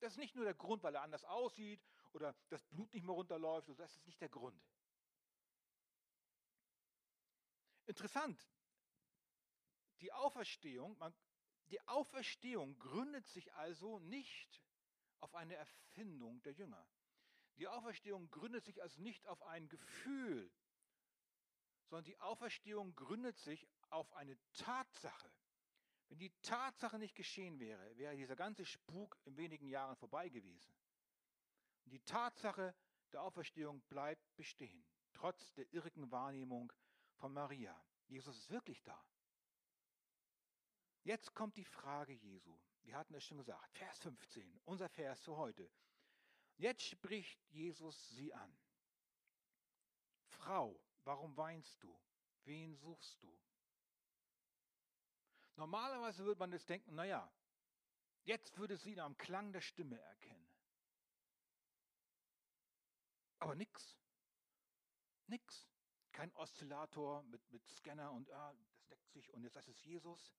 Das 0.00 0.12
ist 0.12 0.18
nicht 0.18 0.36
nur 0.36 0.44
der 0.44 0.54
Grund, 0.54 0.82
weil 0.82 0.94
er 0.94 1.02
anders 1.02 1.24
aussieht 1.24 1.80
oder 2.12 2.34
das 2.48 2.62
Blut 2.64 2.92
nicht 2.94 3.04
mehr 3.04 3.14
runterläuft. 3.14 3.68
Das 3.76 3.96
ist 3.96 4.06
nicht 4.06 4.20
der 4.20 4.28
Grund. 4.28 4.62
Interessant. 7.86 8.48
Die 10.00 10.12
Auferstehung, 10.12 10.96
man 10.98 11.12
die 11.70 11.80
Auferstehung 11.88 12.78
gründet 12.78 13.26
sich 13.26 13.52
also 13.54 13.98
nicht 13.98 14.62
auf 15.20 15.34
eine 15.34 15.54
Erfindung 15.54 16.42
der 16.42 16.52
Jünger. 16.52 16.86
Die 17.56 17.68
Auferstehung 17.68 18.30
gründet 18.30 18.64
sich 18.64 18.82
also 18.82 19.00
nicht 19.00 19.26
auf 19.26 19.42
ein 19.42 19.68
Gefühl, 19.68 20.50
sondern 21.86 22.04
die 22.04 22.20
Auferstehung 22.20 22.94
gründet 22.94 23.38
sich 23.38 23.66
auf 23.90 24.12
eine 24.12 24.38
Tatsache. 24.52 25.32
Wenn 26.08 26.18
die 26.18 26.32
Tatsache 26.40 26.98
nicht 26.98 27.14
geschehen 27.14 27.58
wäre, 27.58 27.96
wäre 27.96 28.16
dieser 28.16 28.36
ganze 28.36 28.64
Spuk 28.64 29.18
in 29.24 29.36
wenigen 29.36 29.66
Jahren 29.66 29.96
vorbei 29.96 30.28
gewesen. 30.28 30.72
Und 31.84 31.92
die 31.92 32.04
Tatsache 32.04 32.74
der 33.12 33.22
Auferstehung 33.22 33.82
bleibt 33.88 34.36
bestehen, 34.36 34.86
trotz 35.12 35.52
der 35.54 35.70
irrigen 35.72 36.10
Wahrnehmung 36.10 36.72
von 37.16 37.32
Maria. 37.32 37.78
Jesus 38.06 38.36
ist 38.38 38.50
wirklich 38.50 38.82
da. 38.84 39.02
Jetzt 41.02 41.34
kommt 41.34 41.56
die 41.56 41.64
Frage 41.64 42.12
Jesu. 42.12 42.58
Wir 42.88 42.96
hatten 42.96 43.14
es 43.14 43.24
schon 43.24 43.36
gesagt. 43.36 43.76
Vers 43.76 43.98
15, 43.98 44.62
unser 44.64 44.88
Vers 44.88 45.20
für 45.20 45.36
heute. 45.36 45.70
Jetzt 46.56 46.80
spricht 46.84 47.38
Jesus 47.50 48.08
sie 48.08 48.32
an. 48.32 48.58
Frau, 50.24 50.80
warum 51.04 51.36
weinst 51.36 51.82
du? 51.82 52.00
Wen 52.44 52.74
suchst 52.76 53.22
du? 53.22 53.38
Normalerweise 55.56 56.24
würde 56.24 56.38
man 56.38 56.50
jetzt 56.50 56.70
denken, 56.70 56.94
naja, 56.94 57.30
jetzt 58.22 58.56
würde 58.56 58.78
sie 58.78 58.92
ihn 58.92 59.00
am 59.00 59.18
Klang 59.18 59.52
der 59.52 59.60
Stimme 59.60 60.00
erkennen. 60.00 60.48
Aber 63.38 63.54
nix. 63.54 63.98
Nix. 65.26 65.68
Kein 66.12 66.32
Oszillator 66.36 67.22
mit, 67.24 67.50
mit 67.50 67.68
Scanner 67.68 68.12
und 68.12 68.30
ah, 68.30 68.54
das 68.54 68.86
deckt 68.86 69.10
sich 69.10 69.30
und 69.34 69.42
jetzt 69.42 69.56
ist 69.56 69.68
es 69.68 69.84
Jesus 69.84 70.32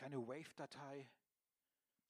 keine 0.00 0.26
Wave-Datei, 0.26 1.06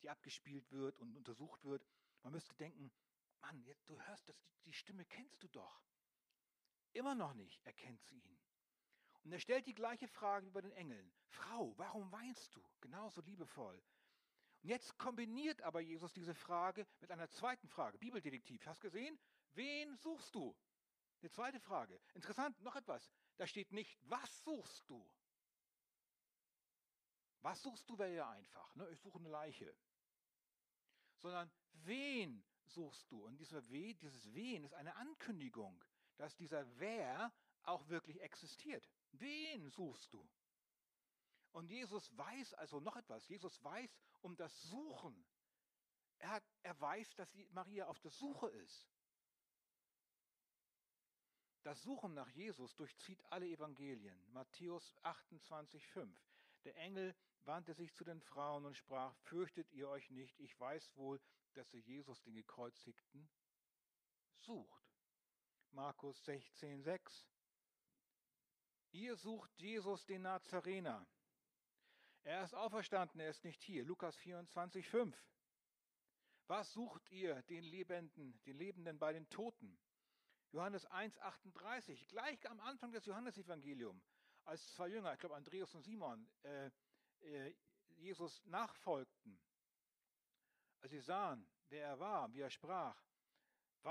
die 0.02 0.10
abgespielt 0.10 0.70
wird 0.72 0.98
und 0.98 1.16
untersucht 1.16 1.64
wird. 1.64 1.86
Man 2.22 2.32
müsste 2.32 2.54
denken, 2.54 2.92
Mann, 3.40 3.62
jetzt, 3.62 3.88
du 3.88 4.00
hörst 4.00 4.28
das, 4.28 4.36
die 4.64 4.72
Stimme 4.72 5.04
kennst 5.04 5.42
du 5.42 5.48
doch. 5.48 5.82
Immer 6.92 7.14
noch 7.14 7.34
nicht 7.34 7.64
erkennt 7.64 8.02
sie 8.04 8.18
ihn. 8.18 8.40
Und 9.22 9.32
er 9.32 9.38
stellt 9.38 9.66
die 9.66 9.74
gleiche 9.74 10.08
Frage 10.08 10.46
wie 10.46 10.50
bei 10.50 10.60
den 10.60 10.72
Engeln. 10.72 11.12
Frau, 11.28 11.76
warum 11.76 12.10
weinst 12.10 12.54
du? 12.54 12.62
Genauso 12.80 13.20
liebevoll. 13.20 13.80
Und 14.62 14.68
jetzt 14.68 14.98
kombiniert 14.98 15.62
aber 15.62 15.80
Jesus 15.80 16.12
diese 16.12 16.34
Frage 16.34 16.86
mit 17.00 17.10
einer 17.10 17.28
zweiten 17.30 17.68
Frage. 17.68 17.98
Bibeldetektiv, 17.98 18.66
hast 18.66 18.80
gesehen? 18.80 19.18
Wen 19.52 19.96
suchst 19.96 20.34
du? 20.34 20.56
Eine 21.20 21.30
zweite 21.30 21.60
Frage. 21.60 22.00
Interessant, 22.14 22.58
noch 22.60 22.76
etwas. 22.76 23.10
Da 23.36 23.46
steht 23.46 23.72
nicht, 23.72 23.98
was 24.02 24.42
suchst 24.42 24.88
du? 24.88 25.10
Was 27.42 27.62
suchst 27.62 27.88
du 27.88 27.98
wäre 27.98 28.14
ja 28.14 28.30
einfach. 28.30 28.74
Ne? 28.74 28.88
Ich 28.90 29.00
suche 29.00 29.18
eine 29.18 29.28
Leiche. 29.28 29.74
Sondern 31.20 31.50
wen 31.72 32.42
suchst 32.64 33.10
du? 33.10 33.24
Und 33.24 33.36
dieser 33.38 33.68
We, 33.70 33.94
dieses 33.94 34.32
Wen 34.32 34.64
ist 34.64 34.74
eine 34.74 34.94
Ankündigung, 34.96 35.82
dass 36.16 36.36
dieser 36.36 36.66
Wer 36.78 37.32
auch 37.62 37.88
wirklich 37.88 38.20
existiert. 38.20 38.88
Wen 39.12 39.68
suchst 39.68 40.12
du? 40.12 40.28
Und 41.52 41.70
Jesus 41.70 42.16
weiß 42.16 42.54
also 42.54 42.80
noch 42.80 42.96
etwas. 42.96 43.26
Jesus 43.28 43.62
weiß 43.62 43.98
um 44.20 44.36
das 44.36 44.62
Suchen. 44.62 45.26
Er, 46.18 46.30
hat, 46.30 46.44
er 46.62 46.80
weiß, 46.80 47.14
dass 47.16 47.34
Maria 47.50 47.86
auf 47.86 47.98
der 48.00 48.10
Suche 48.10 48.48
ist. 48.48 48.88
Das 51.62 51.82
Suchen 51.82 52.14
nach 52.14 52.28
Jesus 52.30 52.74
durchzieht 52.76 53.22
alle 53.30 53.46
Evangelien. 53.46 54.18
Matthäus 54.32 54.96
28, 55.02 55.86
5. 55.88 56.18
Der 56.64 56.76
Engel 56.76 57.14
wandte 57.46 57.74
sich 57.74 57.92
zu 57.94 58.04
den 58.04 58.20
Frauen 58.20 58.64
und 58.64 58.76
sprach, 58.76 59.14
fürchtet 59.16 59.70
ihr 59.72 59.88
euch 59.88 60.10
nicht, 60.10 60.38
ich 60.40 60.58
weiß 60.58 60.94
wohl, 60.96 61.20
dass 61.54 61.72
ihr 61.72 61.80
Jesus, 61.80 62.20
den 62.22 62.34
Gekreuzigten, 62.34 63.28
sucht. 64.38 64.90
Markus 65.72 66.24
16, 66.24 66.82
6. 66.82 67.26
Ihr 68.92 69.16
sucht 69.16 69.50
Jesus, 69.58 70.04
den 70.06 70.22
Nazarener. 70.22 71.06
Er 72.24 72.44
ist 72.44 72.54
auferstanden, 72.54 73.20
er 73.20 73.30
ist 73.30 73.44
nicht 73.44 73.62
hier. 73.62 73.84
Lukas 73.84 74.16
24, 74.16 74.86
5. 74.88 75.16
Was 76.48 76.72
sucht 76.72 77.08
ihr 77.10 77.42
den 77.42 77.62
Lebenden, 77.62 78.40
den 78.42 78.58
Lebenden 78.58 78.98
bei 78.98 79.12
den 79.12 79.28
Toten? 79.30 79.78
Johannes 80.52 80.84
1, 80.86 81.18
38. 81.18 82.08
Gleich 82.08 82.50
am 82.50 82.58
Anfang 82.60 82.90
des 82.90 83.06
Johannesevangeliums, 83.06 84.10
als 84.44 84.72
zwei 84.72 84.88
Jünger, 84.88 85.12
ich 85.12 85.20
glaube 85.20 85.36
Andreas 85.36 85.72
und 85.74 85.84
Simon, 85.84 86.28
äh, 86.42 86.70
Jesus 87.96 88.44
nachfolgten, 88.46 89.38
als 90.80 90.90
sie 90.90 91.00
sahen, 91.00 91.46
wer 91.68 91.84
er 91.84 91.98
war, 92.00 92.32
wie 92.32 92.40
er 92.40 92.50
sprach, 92.50 93.00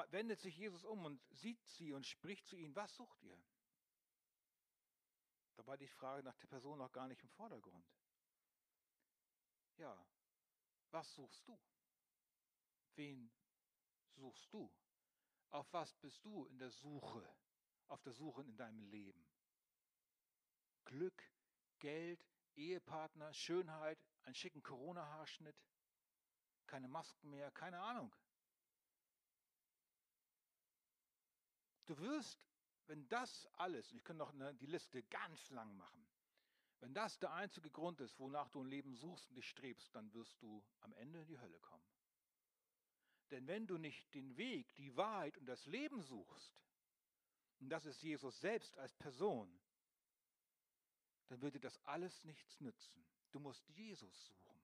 wendet 0.10 0.40
sich 0.40 0.58
Jesus 0.58 0.84
um 0.84 1.06
und 1.06 1.22
sieht 1.30 1.64
sie 1.66 1.94
und 1.94 2.06
spricht 2.06 2.48
zu 2.48 2.56
ihnen, 2.56 2.76
was 2.76 2.96
sucht 2.96 3.22
ihr? 3.24 3.40
Dabei 5.56 5.78
die 5.78 5.88
Frage 5.88 6.24
nach 6.24 6.38
der 6.38 6.48
Person 6.48 6.78
noch 6.78 6.92
gar 6.92 7.08
nicht 7.08 7.22
im 7.22 7.30
Vordergrund. 7.30 7.86
Ja, 9.78 10.08
was 10.92 11.14
suchst 11.14 11.48
du? 11.48 11.60
Wen 12.96 13.32
suchst 14.16 14.52
du? 14.54 14.72
Auf 15.52 15.72
was 15.74 15.94
bist 15.96 16.24
du 16.24 16.46
in 16.46 16.60
der 16.60 16.70
Suche, 16.70 17.28
auf 17.88 18.02
der 18.02 18.14
Suche 18.14 18.44
in 18.44 18.56
deinem 18.58 18.84
Leben? 18.84 19.28
Glück, 20.86 21.24
Geld, 21.80 22.26
Ehepartner, 22.56 23.34
Schönheit, 23.34 24.00
einen 24.24 24.36
schicken 24.36 24.64
Corona-Haarschnitt, 24.64 25.56
keine 26.68 26.88
Masken 26.88 27.30
mehr, 27.30 27.52
keine 27.52 27.80
Ahnung. 27.80 28.14
Du 31.86 31.98
wirst, 31.98 32.40
wenn 32.86 33.08
das 33.10 33.48
alles, 33.54 33.92
ich 33.92 34.04
kann 34.04 34.18
noch 34.18 34.34
eine, 34.34 34.54
die 34.56 34.68
Liste 34.68 35.02
ganz 35.04 35.50
lang 35.50 35.76
machen, 35.78 36.08
wenn 36.82 36.94
das 36.94 37.20
der 37.20 37.34
einzige 37.34 37.70
Grund 37.70 38.00
ist, 38.00 38.20
wonach 38.20 38.50
du 38.50 38.62
ein 38.62 38.68
Leben 38.68 38.96
suchst 38.96 39.28
und 39.30 39.36
dich 39.36 39.50
strebst, 39.50 39.94
dann 39.96 40.14
wirst 40.14 40.42
du 40.42 40.64
am 40.82 40.94
Ende 40.94 41.20
in 41.20 41.28
die 41.28 41.40
Hölle 41.40 41.60
kommen. 41.60 41.84
Denn 43.32 43.48
wenn 43.48 43.68
du 43.68 43.78
nicht 43.78 44.14
den 44.14 44.38
Weg, 44.38 44.76
die 44.76 44.96
Wahrheit 44.96 45.38
und 45.38 45.46
das 45.46 45.66
Leben 45.66 46.02
suchst, 46.02 46.54
und 47.60 47.70
das 47.70 47.86
ist 47.86 48.02
Jesus 48.02 48.40
selbst 48.40 48.78
als 48.78 48.96
Person, 48.96 49.60
dann 51.30 51.40
dir 51.40 51.60
das 51.60 51.78
alles 51.86 52.24
nichts 52.24 52.60
nützen. 52.60 53.06
Du 53.32 53.40
musst 53.40 53.68
Jesus 53.70 54.26
suchen, 54.26 54.62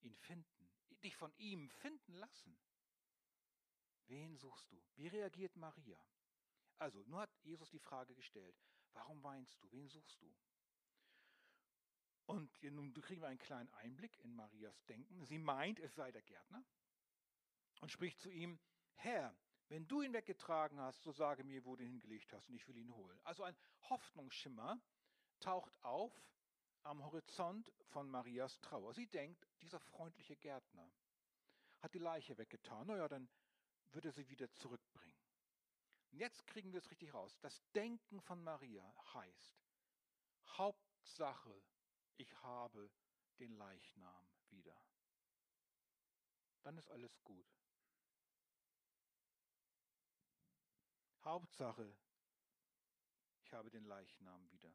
ihn 0.00 0.14
finden, 0.14 0.70
dich 1.04 1.16
von 1.16 1.32
ihm 1.36 1.68
finden 1.68 2.14
lassen. 2.14 2.58
Wen 4.06 4.36
suchst 4.36 4.70
du? 4.72 4.82
Wie 4.96 5.08
reagiert 5.08 5.54
Maria? 5.56 6.02
Also, 6.78 7.02
nur 7.04 7.20
hat 7.20 7.34
Jesus 7.42 7.70
die 7.70 7.78
Frage 7.78 8.14
gestellt, 8.14 8.60
warum 8.92 9.22
weinst 9.22 9.60
du? 9.62 9.70
Wen 9.70 9.88
suchst 9.88 10.20
du? 10.20 10.34
Und 12.26 12.62
nun 12.62 12.94
kriegen 12.94 13.20
wir 13.20 13.28
einen 13.28 13.38
kleinen 13.38 13.68
Einblick 13.74 14.18
in 14.20 14.34
Marias 14.34 14.84
Denken. 14.86 15.24
Sie 15.24 15.38
meint, 15.38 15.78
es 15.80 15.94
sei 15.94 16.10
der 16.12 16.22
Gärtner 16.22 16.64
und 17.80 17.90
spricht 17.90 18.20
zu 18.20 18.30
ihm, 18.30 18.58
Herr, 18.94 19.36
wenn 19.68 19.86
du 19.88 20.02
ihn 20.02 20.12
weggetragen 20.12 20.80
hast, 20.80 21.02
so 21.02 21.12
sage 21.12 21.44
mir, 21.44 21.64
wo 21.64 21.76
du 21.76 21.82
ihn 21.82 21.90
hingelegt 21.90 22.32
hast 22.32 22.48
und 22.48 22.54
ich 22.54 22.66
will 22.68 22.76
ihn 22.76 22.94
holen. 22.94 23.18
Also 23.24 23.42
ein 23.42 23.56
Hoffnungsschimmer, 23.88 24.80
taucht 25.42 25.76
auf 25.82 26.12
am 26.84 27.04
Horizont 27.04 27.72
von 27.90 28.08
Marias 28.10 28.60
Trauer. 28.60 28.94
Sie 28.94 29.06
denkt, 29.06 29.46
dieser 29.60 29.80
freundliche 29.80 30.36
Gärtner 30.36 30.90
hat 31.80 31.94
die 31.94 31.98
Leiche 31.98 32.38
weggetan. 32.38 32.86
Naja, 32.86 33.08
dann 33.08 33.28
wird 33.90 34.04
er 34.04 34.12
sie 34.12 34.28
wieder 34.28 34.50
zurückbringen. 34.54 35.20
Und 36.10 36.18
jetzt 36.18 36.46
kriegen 36.46 36.72
wir 36.72 36.78
es 36.78 36.90
richtig 36.90 37.12
raus. 37.12 37.38
Das 37.40 37.62
Denken 37.72 38.20
von 38.20 38.42
Maria 38.42 38.94
heißt, 39.14 39.62
Hauptsache, 40.46 41.62
ich 42.16 42.34
habe 42.42 42.90
den 43.38 43.56
Leichnam 43.56 44.28
wieder. 44.50 44.76
Dann 46.62 46.76
ist 46.78 46.90
alles 46.90 47.18
gut. 47.24 47.46
Hauptsache, 51.24 51.96
ich 53.38 53.52
habe 53.52 53.70
den 53.70 53.84
Leichnam 53.84 54.50
wieder. 54.50 54.72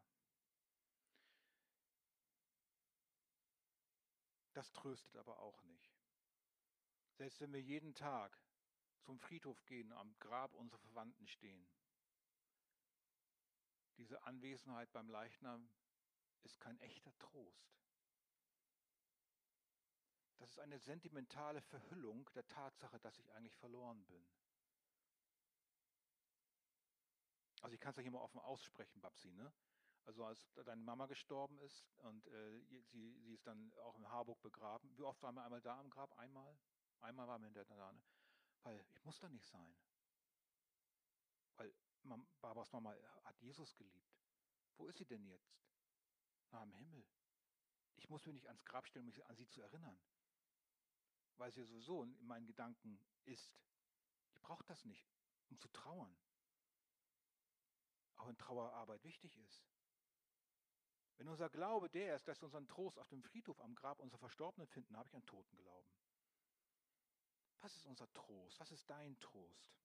Das 4.57 4.73
tröstet 4.73 5.15
aber 5.17 5.37
auch 5.37 5.61
nicht. 5.65 5.95
Selbst 7.11 7.39
wenn 7.41 7.53
wir 7.53 7.61
jeden 7.61 7.93
Tag 7.93 8.35
zum 9.01 9.19
Friedhof 9.19 9.63
gehen, 9.67 9.93
am 9.93 10.17
Grab 10.17 10.55
unserer 10.55 10.79
Verwandten 10.79 11.27
stehen, 11.27 11.69
diese 13.97 14.19
Anwesenheit 14.23 14.91
beim 14.93 15.09
Leichnam 15.09 15.69
ist 16.41 16.59
kein 16.59 16.79
echter 16.79 17.15
Trost. 17.19 17.77
Das 20.39 20.49
ist 20.49 20.57
eine 20.57 20.79
sentimentale 20.79 21.61
Verhüllung 21.61 22.27
der 22.33 22.47
Tatsache, 22.47 22.99
dass 22.99 23.19
ich 23.19 23.31
eigentlich 23.33 23.55
verloren 23.57 24.03
bin. 24.05 24.27
Also 27.61 27.75
ich 27.75 27.79
kann 27.79 27.91
es 27.91 27.99
hier 27.99 28.09
mal 28.09 28.21
offen 28.21 28.39
aussprechen, 28.39 29.01
Babsi, 29.01 29.31
ne? 29.33 29.53
Also 30.07 30.23
als 30.23 30.49
deine 30.53 30.81
Mama 30.81 31.05
gestorben 31.05 31.59
ist 31.59 31.85
und 31.97 32.25
äh, 32.27 32.61
sie, 32.61 33.19
sie 33.19 33.33
ist 33.33 33.45
dann 33.45 33.73
auch 33.79 33.97
in 33.97 34.07
Harburg 34.07 34.41
begraben. 34.41 34.89
Wie 34.97 35.03
oft 35.03 35.21
waren 35.21 35.35
wir 35.35 35.43
einmal 35.43 35.59
da 35.59 35.77
am 35.77 35.89
Grab? 35.89 36.17
Einmal? 36.17 36.57
Einmal 37.01 37.27
waren 37.27 37.41
wir 37.41 37.47
hinterher 37.47 37.75
da. 37.75 37.91
Ne? 37.91 38.01
Weil 38.63 38.85
ich 38.93 39.03
muss 39.03 39.19
da 39.19 39.27
nicht 39.27 39.45
sein. 39.45 39.75
Weil 41.57 41.73
Barbaras 42.39 42.71
Mama 42.71 42.95
hat 43.25 43.37
Jesus 43.41 43.75
geliebt. 43.75 44.17
Wo 44.77 44.85
ist 44.85 44.97
sie 44.97 45.05
denn 45.05 45.25
jetzt? 45.25 45.59
Na, 46.51 46.63
im 46.63 46.71
Himmel. 46.71 47.05
Ich 47.97 48.09
muss 48.09 48.25
mich 48.25 48.35
nicht 48.35 48.47
ans 48.47 48.63
Grab 48.63 48.87
stellen, 48.87 49.03
um 49.03 49.07
mich 49.07 49.25
an 49.25 49.35
sie 49.35 49.49
zu 49.49 49.61
erinnern. 49.61 49.99
Weil 51.35 51.51
sie 51.51 51.65
sowieso 51.65 52.03
in 52.03 52.25
meinen 52.25 52.47
Gedanken 52.47 52.97
ist. 53.25 53.59
Ich 54.31 54.41
brauche 54.41 54.63
das 54.63 54.85
nicht, 54.85 55.05
um 55.49 55.59
zu 55.59 55.67
trauern. 55.67 56.17
Auch 58.15 58.27
wenn 58.27 58.37
Trauerarbeit 58.37 59.03
wichtig 59.03 59.35
ist. 59.37 59.67
Wenn 61.17 61.29
unser 61.29 61.49
Glaube 61.49 61.89
der 61.89 62.15
ist, 62.15 62.27
dass 62.27 62.39
wir 62.41 62.45
unseren 62.45 62.67
Trost 62.67 62.99
auf 62.99 63.07
dem 63.09 63.23
Friedhof 63.23 63.59
am 63.61 63.75
Grab 63.75 63.99
unserer 63.99 64.19
Verstorbenen 64.19 64.67
finden, 64.67 64.95
habe 64.95 65.07
ich 65.07 65.15
einen 65.15 65.25
Totenglauben. 65.25 65.91
Was 67.61 67.75
ist 67.75 67.85
unser 67.87 68.11
Trost? 68.13 68.59
Was 68.59 68.71
ist 68.71 68.87
dein 68.89 69.19
Trost? 69.19 69.81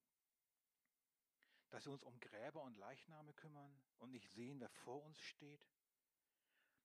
Dass 1.71 1.85
wir 1.85 1.91
uns 1.91 2.03
um 2.03 2.19
Gräber 2.19 2.61
und 2.61 2.77
Leichname 2.77 3.33
kümmern 3.33 3.81
und 3.97 4.11
nicht 4.11 4.29
sehen, 4.29 4.59
wer 4.59 4.69
vor 4.69 5.03
uns 5.03 5.19
steht? 5.19 5.67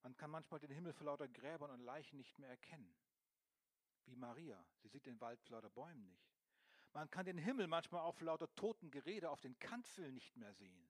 Man 0.03 0.17
kann 0.17 0.31
manchmal 0.31 0.61
den 0.61 0.71
Himmel 0.71 0.95
vor 0.95 1.07
lauter 1.07 1.29
Gräbern 1.29 1.71
und 1.71 1.81
Leichen 1.81 2.17
nicht 2.17 2.39
mehr 2.39 2.49
erkennen. 2.49 2.97
Wie 4.07 4.17
Maria, 4.17 4.65
sie 4.79 4.89
sieht 4.89 5.05
den 5.05 5.21
Wald 5.21 5.43
vor 5.43 5.57
lauter 5.57 5.69
Bäumen 5.69 6.07
nicht. 6.07 6.33
Man 6.95 7.11
kann 7.11 7.27
den 7.27 7.37
Himmel 7.37 7.67
manchmal 7.67 8.01
auch 8.01 8.15
vor 8.15 8.25
lauter 8.25 8.55
toten 8.55 8.91
Gerede 8.91 9.29
auf 9.29 9.43
den 9.43 9.59
Kanzeln 9.59 10.15
nicht 10.15 10.35
mehr 10.37 10.55
sehen 10.55 10.89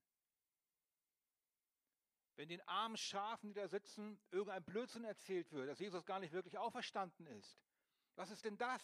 wenn 2.38 2.48
den 2.48 2.61
armen 2.68 2.96
Schafen, 2.96 3.48
die 3.48 3.55
da 3.55 3.66
sitzen, 3.66 4.16
irgendein 4.31 4.62
Blödsinn 4.62 5.03
erzählt 5.03 5.51
wird, 5.51 5.68
dass 5.68 5.81
Jesus 5.81 6.07
gar 6.07 6.20
nicht 6.20 6.33
wirklich 6.33 6.57
auferstanden 6.57 7.27
ist. 7.27 7.61
Was 8.14 8.31
ist 8.31 8.44
denn 8.44 8.57
das? 8.57 8.81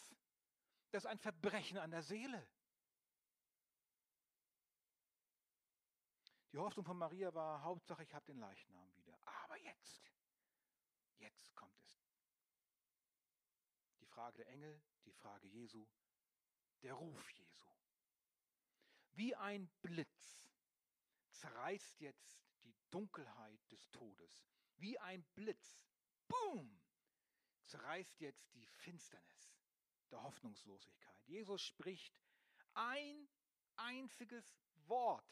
Das 0.90 1.04
ist 1.04 1.06
ein 1.06 1.20
Verbrechen 1.20 1.78
an 1.78 1.92
der 1.92 2.02
Seele. 2.02 2.48
Die 6.50 6.58
Hoffnung 6.58 6.84
von 6.84 6.98
Maria 6.98 7.32
war, 7.32 7.62
Hauptsache, 7.62 8.02
ich 8.02 8.12
habe 8.12 8.24
den 8.24 8.38
Leichnam 8.38 8.92
wieder. 8.96 9.16
Aber 9.24 9.56
jetzt, 9.58 10.12
jetzt 11.18 11.54
kommt 11.54 11.80
es. 11.84 12.08
Die 14.00 14.06
Frage 14.06 14.38
der 14.38 14.48
Engel, 14.48 14.82
die 15.06 15.12
Frage 15.12 15.46
Jesu, 15.46 15.86
der 16.82 16.94
Ruf 16.94 17.30
Jesu. 17.30 17.64
Wie 19.12 19.36
ein 19.36 19.68
Blitz 19.80 20.44
zerreißt 21.30 22.00
jetzt 22.00 22.43
Dunkelheit 22.94 23.72
des 23.72 23.90
Todes. 23.90 24.46
Wie 24.76 24.96
ein 25.00 25.24
Blitz, 25.34 25.82
boom, 26.28 26.80
zerreißt 27.64 28.20
jetzt 28.20 28.54
die 28.54 28.64
Finsternis 28.66 29.52
der 30.12 30.22
Hoffnungslosigkeit. 30.22 31.20
Jesus 31.26 31.60
spricht 31.60 32.16
ein 32.74 33.28
einziges 33.74 34.56
Wort. 34.86 35.26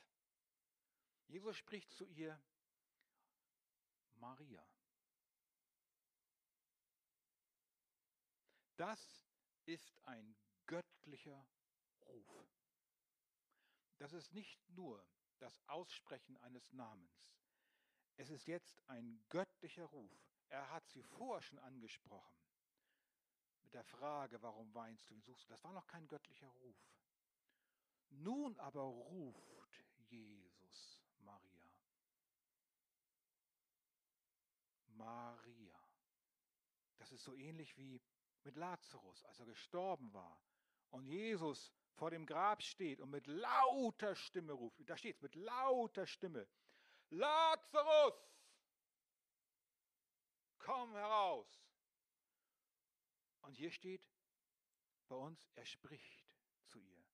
Jesus 1.28 1.56
spricht 1.56 1.92
zu 1.92 2.04
ihr, 2.08 2.42
Maria. 4.16 4.66
Das 8.74 9.24
ist 9.66 9.96
ein 10.02 10.36
göttlicher 10.66 11.46
Ruf. 12.08 12.58
Das 13.98 14.12
ist 14.12 14.32
nicht 14.32 14.68
nur 14.70 15.06
das 15.38 15.60
Aussprechen 15.68 16.36
eines 16.38 16.72
Namens. 16.72 17.22
Es 18.22 18.30
ist 18.30 18.46
jetzt 18.46 18.80
ein 18.86 19.20
göttlicher 19.30 19.82
Ruf. 19.82 20.16
Er 20.48 20.70
hat 20.70 20.88
sie 20.90 21.02
vorher 21.02 21.42
schon 21.42 21.58
angesprochen. 21.58 22.38
Mit 23.64 23.74
der 23.74 23.82
Frage, 23.82 24.40
warum 24.40 24.72
weinst 24.76 25.10
du, 25.10 25.14
wen 25.14 25.22
suchst 25.22 25.44
du? 25.44 25.48
Das 25.48 25.64
war 25.64 25.72
noch 25.72 25.88
kein 25.88 26.06
göttlicher 26.06 26.46
Ruf. 26.46 26.76
Nun 28.10 28.56
aber 28.60 28.82
ruft 28.82 29.84
Jesus 30.08 31.02
Maria. 31.18 31.72
Maria. 34.86 35.74
Das 36.98 37.10
ist 37.10 37.24
so 37.24 37.34
ähnlich 37.34 37.76
wie 37.76 38.00
mit 38.44 38.54
Lazarus, 38.54 39.24
als 39.24 39.40
er 39.40 39.46
gestorben 39.46 40.12
war 40.12 40.40
und 40.90 41.06
Jesus 41.06 41.72
vor 41.94 42.12
dem 42.12 42.24
Grab 42.24 42.62
steht 42.62 43.00
und 43.00 43.10
mit 43.10 43.26
lauter 43.26 44.14
Stimme 44.14 44.52
ruft. 44.52 44.78
Da 44.88 44.96
steht 44.96 45.16
es 45.16 45.22
mit 45.22 45.34
lauter 45.34 46.06
Stimme. 46.06 46.46
Lazarus, 47.12 48.14
komm 50.58 50.94
heraus. 50.94 51.46
Und 53.42 53.54
hier 53.54 53.70
steht 53.70 54.02
bei 55.08 55.16
uns, 55.16 55.46
er 55.54 55.66
spricht 55.66 56.24
zu 56.64 56.80
ihr. 56.80 57.04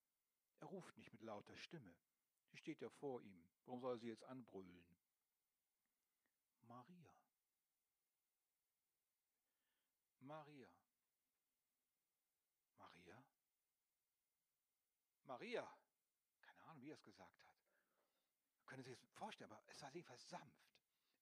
Er 0.61 0.68
ruft 0.68 0.96
nicht 0.98 1.12
mit 1.12 1.22
lauter 1.22 1.56
Stimme. 1.56 1.96
Die 2.52 2.58
steht 2.58 2.80
ja 2.80 2.88
vor 2.88 3.22
ihm. 3.22 3.50
Warum 3.64 3.80
soll 3.80 3.96
er 3.96 3.98
sie 3.98 4.06
jetzt 4.06 4.22
anbrüllen? 4.22 4.87
Maria. 6.62 7.14
Maria. 10.20 10.68
Maria. 12.76 13.24
Maria. 15.24 15.78
Keine 16.40 16.62
Ahnung, 16.66 16.82
wie 16.82 16.90
er 16.90 16.94
es 16.94 17.02
gesagt 17.02 17.37
hat. 17.37 17.38
Können 18.68 18.85
Sie 18.85 18.90
sich 18.90 19.00
das 19.00 19.12
vorstellen, 19.14 19.50
aber 19.50 19.62
es 19.66 19.83
war 19.83 19.90
jedenfalls 19.92 20.28
sanft. 20.28 20.70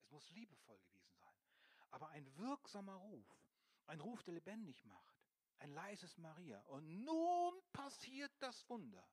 Es 0.00 0.10
muss 0.10 0.28
liebevoll 0.30 0.78
gewesen 0.80 1.16
sein. 1.20 1.34
Aber 1.90 2.08
ein 2.10 2.36
wirksamer 2.36 2.96
Ruf. 2.96 3.26
Ein 3.86 4.00
Ruf, 4.00 4.22
der 4.24 4.34
lebendig 4.34 4.84
macht. 4.84 5.16
Ein 5.58 5.70
leises 5.70 6.18
Maria. 6.18 6.60
Und 6.62 7.04
nun 7.04 7.54
passiert 7.72 8.32
das 8.40 8.68
Wunder. 8.68 9.08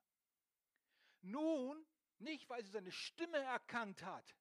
Nun, 1.22 1.86
nicht 2.18 2.48
weil 2.50 2.62
sie 2.64 2.72
seine 2.72 2.92
Stimme 2.92 3.38
erkannt 3.38 4.02
hat, 4.02 4.36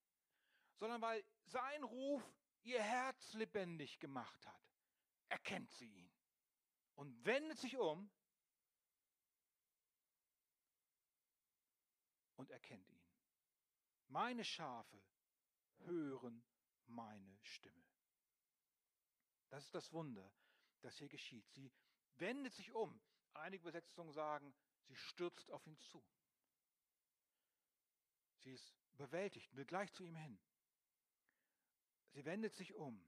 sondern 0.80 1.02
weil 1.02 1.24
sein 1.46 1.84
Ruf 1.84 2.24
ihr 2.64 2.82
Herz 2.82 3.34
lebendig 3.34 4.00
gemacht 4.00 4.46
hat, 4.48 4.62
erkennt 5.30 5.72
sie 5.72 5.88
ihn 5.88 6.12
und 6.96 7.26
wendet 7.26 7.60
sich 7.60 7.78
um 7.78 8.12
und 12.36 12.50
erkennt 12.50 12.90
ihn. 12.90 13.04
Meine 14.14 14.46
Schafe 14.46 15.02
hören 15.86 16.44
meine 16.86 17.36
Stimme. 17.42 17.84
Das 19.50 19.64
ist 19.64 19.74
das 19.74 19.92
Wunder, 19.92 20.32
das 20.82 20.96
hier 21.00 21.10
geschieht. 21.10 21.50
Sie 21.50 21.74
wendet 22.18 22.54
sich 22.54 22.72
um. 22.74 23.02
Einige 23.34 23.64
Übersetzungen 23.64 24.14
sagen, 24.14 24.54
sie 24.84 24.96
stürzt 24.96 25.50
auf 25.50 25.66
ihn 25.66 25.80
zu. 25.80 26.06
Sie 28.38 28.52
ist 28.52 28.76
überwältigt 28.92 29.50
und 29.50 29.58
will 29.58 29.66
gleich 29.66 29.92
zu 29.94 30.04
ihm 30.04 30.16
hin. 30.16 30.40
Sie 32.12 32.24
wendet 32.24 32.54
sich 32.54 32.76
um 32.76 33.04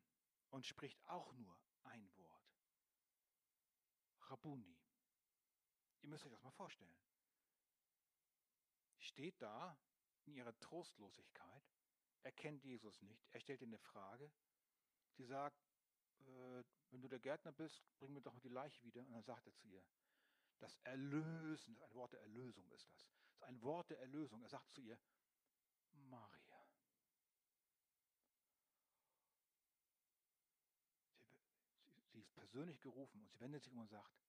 und 0.50 0.66
spricht 0.66 1.00
auch 1.06 1.32
nur 1.34 1.56
ein 1.84 2.10
Wort. 2.18 2.58
Rabuni. 4.22 4.76
Ihr 6.02 6.10
müsst 6.10 6.26
euch 6.26 6.32
das 6.32 6.42
mal 6.42 6.50
vorstellen. 6.50 6.98
Steht 8.98 9.40
da 9.40 9.78
in 10.28 10.36
ihrer 10.36 10.58
Trostlosigkeit, 10.60 11.64
erkennt 12.24 12.64
Jesus 12.64 13.02
nicht. 13.02 13.28
Er 13.32 13.40
stellt 13.40 13.62
ihr 13.62 13.68
eine 13.68 13.78
Frage. 13.78 14.32
Sie 15.12 15.26
sagt, 15.26 15.64
äh, 16.20 16.64
wenn 16.92 17.02
du 17.02 17.08
der 17.08 17.20
Gärtner 17.20 17.52
bist, 17.52 17.84
bring 18.00 18.14
mir 18.14 18.22
doch 18.22 18.40
die 18.40 18.50
Leiche 18.50 18.84
wieder. 18.84 19.02
Und 19.02 19.14
dann 19.14 19.24
sagt 19.24 19.48
er 19.48 19.54
zu 19.54 19.68
ihr, 19.68 19.84
das 20.60 20.78
Erlösen, 20.84 21.78
ein 21.82 21.94
Wort 21.94 22.14
der 22.14 22.22
Erlösung 22.22 22.70
ist 22.72 22.90
das. 22.90 23.12
Das 23.28 23.36
ist 23.36 23.44
ein 23.44 23.62
Wort 23.62 23.90
der 23.90 24.00
Erlösung. 24.00 24.42
Er 24.42 24.50
sagt 24.50 24.72
zu 24.72 24.82
ihr, 24.82 24.98
Maria. 25.92 26.68
Sie, 31.26 31.92
sie, 31.92 32.04
sie 32.12 32.20
ist 32.20 32.34
persönlich 32.34 32.82
gerufen 32.82 33.20
und 33.22 33.30
sie 33.30 33.40
wendet 33.40 33.64
sich 33.64 33.74
um 33.74 33.80
und 33.80 33.90
sagt, 33.90 34.25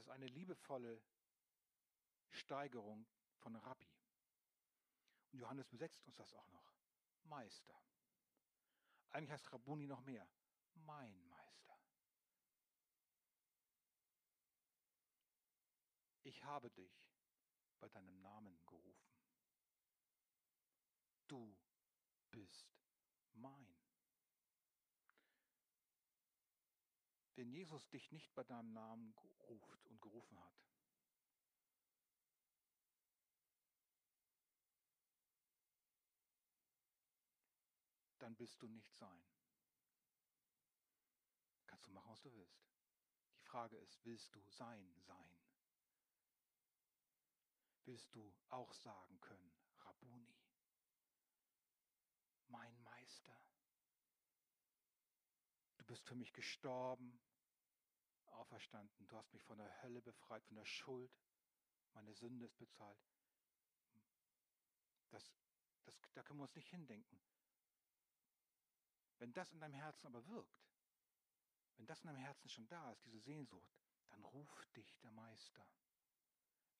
Das 0.00 0.06
ist 0.06 0.12
eine 0.12 0.28
liebevolle 0.28 0.98
Steigerung 2.30 3.06
von 3.36 3.54
Rabbi. 3.54 3.92
Und 5.30 5.40
Johannes 5.40 5.68
besetzt 5.68 6.06
uns 6.06 6.16
das 6.16 6.32
auch 6.32 6.48
noch. 6.48 6.72
Meister. 7.24 7.78
Eigentlich 9.10 9.30
heißt 9.30 9.52
Rabboni 9.52 9.86
noch 9.86 10.00
mehr. 10.00 10.26
Mein 10.72 11.28
Meister. 11.28 11.78
Ich 16.22 16.42
habe 16.44 16.70
dich 16.70 17.12
bei 17.78 17.90
deinem 17.90 18.22
Namen 18.22 18.58
gerufen. 18.64 19.12
Du 21.28 21.58
bist 22.30 22.74
mein. 23.34 23.76
Wenn 27.40 27.52
Jesus 27.52 27.88
dich 27.88 28.12
nicht 28.12 28.34
bei 28.34 28.44
deinem 28.44 28.72
Namen 28.72 29.14
ruft 29.48 29.89
und 30.00 30.10
gerufen 30.10 30.38
hat, 30.40 30.54
dann 38.18 38.34
bist 38.36 38.60
du 38.62 38.68
nicht 38.68 38.94
sein. 38.94 39.24
Kannst 41.66 41.86
du 41.86 41.90
machen, 41.92 42.10
was 42.10 42.20
du 42.20 42.32
willst. 42.32 42.68
Die 43.38 43.44
Frage 43.44 43.76
ist, 43.78 44.04
willst 44.04 44.34
du 44.34 44.40
sein 44.50 44.94
sein? 45.00 45.38
Willst 47.84 48.14
du 48.14 48.32
auch 48.50 48.72
sagen 48.72 49.20
können, 49.20 49.52
Rabuni, 49.80 50.36
mein 52.48 52.82
Meister? 52.82 53.36
Du 55.78 55.84
bist 55.84 56.06
für 56.06 56.14
mich 56.14 56.32
gestorben, 56.32 57.18
auferstanden. 58.32 59.06
Du 59.08 59.16
hast 59.16 59.32
mich 59.32 59.42
von 59.42 59.58
der 59.58 59.82
Hölle 59.82 60.00
befreit, 60.02 60.44
von 60.44 60.56
der 60.56 60.64
Schuld. 60.64 61.12
Meine 61.92 62.12
Sünde 62.14 62.44
ist 62.44 62.56
bezahlt. 62.58 62.98
Das, 65.10 65.32
das, 65.84 65.94
da 66.14 66.22
können 66.22 66.38
wir 66.38 66.44
uns 66.44 66.54
nicht 66.54 66.68
hindenken. 66.68 67.20
Wenn 69.18 69.32
das 69.32 69.52
in 69.52 69.60
deinem 69.60 69.74
Herzen 69.74 70.06
aber 70.06 70.26
wirkt, 70.26 70.64
wenn 71.76 71.86
das 71.86 72.00
in 72.02 72.08
deinem 72.08 72.22
Herzen 72.22 72.48
schon 72.48 72.68
da 72.68 72.92
ist, 72.92 73.04
diese 73.04 73.20
Sehnsucht, 73.20 73.74
dann 74.08 74.24
ruft 74.24 74.76
dich 74.76 74.98
der 75.00 75.10
Meister. 75.12 75.66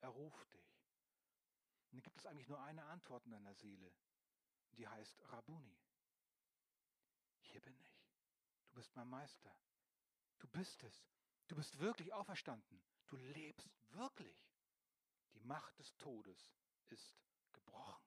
Er 0.00 0.08
ruft 0.08 0.52
dich. 0.52 0.80
Und 1.90 1.96
dann 1.96 2.02
gibt 2.02 2.18
es 2.18 2.26
eigentlich 2.26 2.48
nur 2.48 2.62
eine 2.62 2.84
Antwort 2.84 3.24
in 3.26 3.32
deiner 3.32 3.54
Seele, 3.54 3.92
die 4.72 4.86
heißt 4.86 5.20
Rabuni. 5.32 5.78
Hier 7.40 7.60
bin 7.60 7.76
ich. 7.78 8.00
Du 8.68 8.74
bist 8.74 8.94
mein 8.94 9.08
Meister. 9.08 9.54
Du 10.38 10.48
bist 10.48 10.82
es. 10.84 11.04
Du 11.50 11.56
bist 11.56 11.80
wirklich 11.80 12.12
auferstanden. 12.12 12.80
Du 13.08 13.16
lebst 13.16 13.68
wirklich. 13.90 14.38
Die 15.34 15.40
Macht 15.40 15.76
des 15.80 15.96
Todes 15.96 16.54
ist 16.90 17.12
gebrochen. 17.52 18.06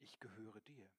Ich 0.00 0.20
gehöre 0.20 0.60
dir. 0.60 0.90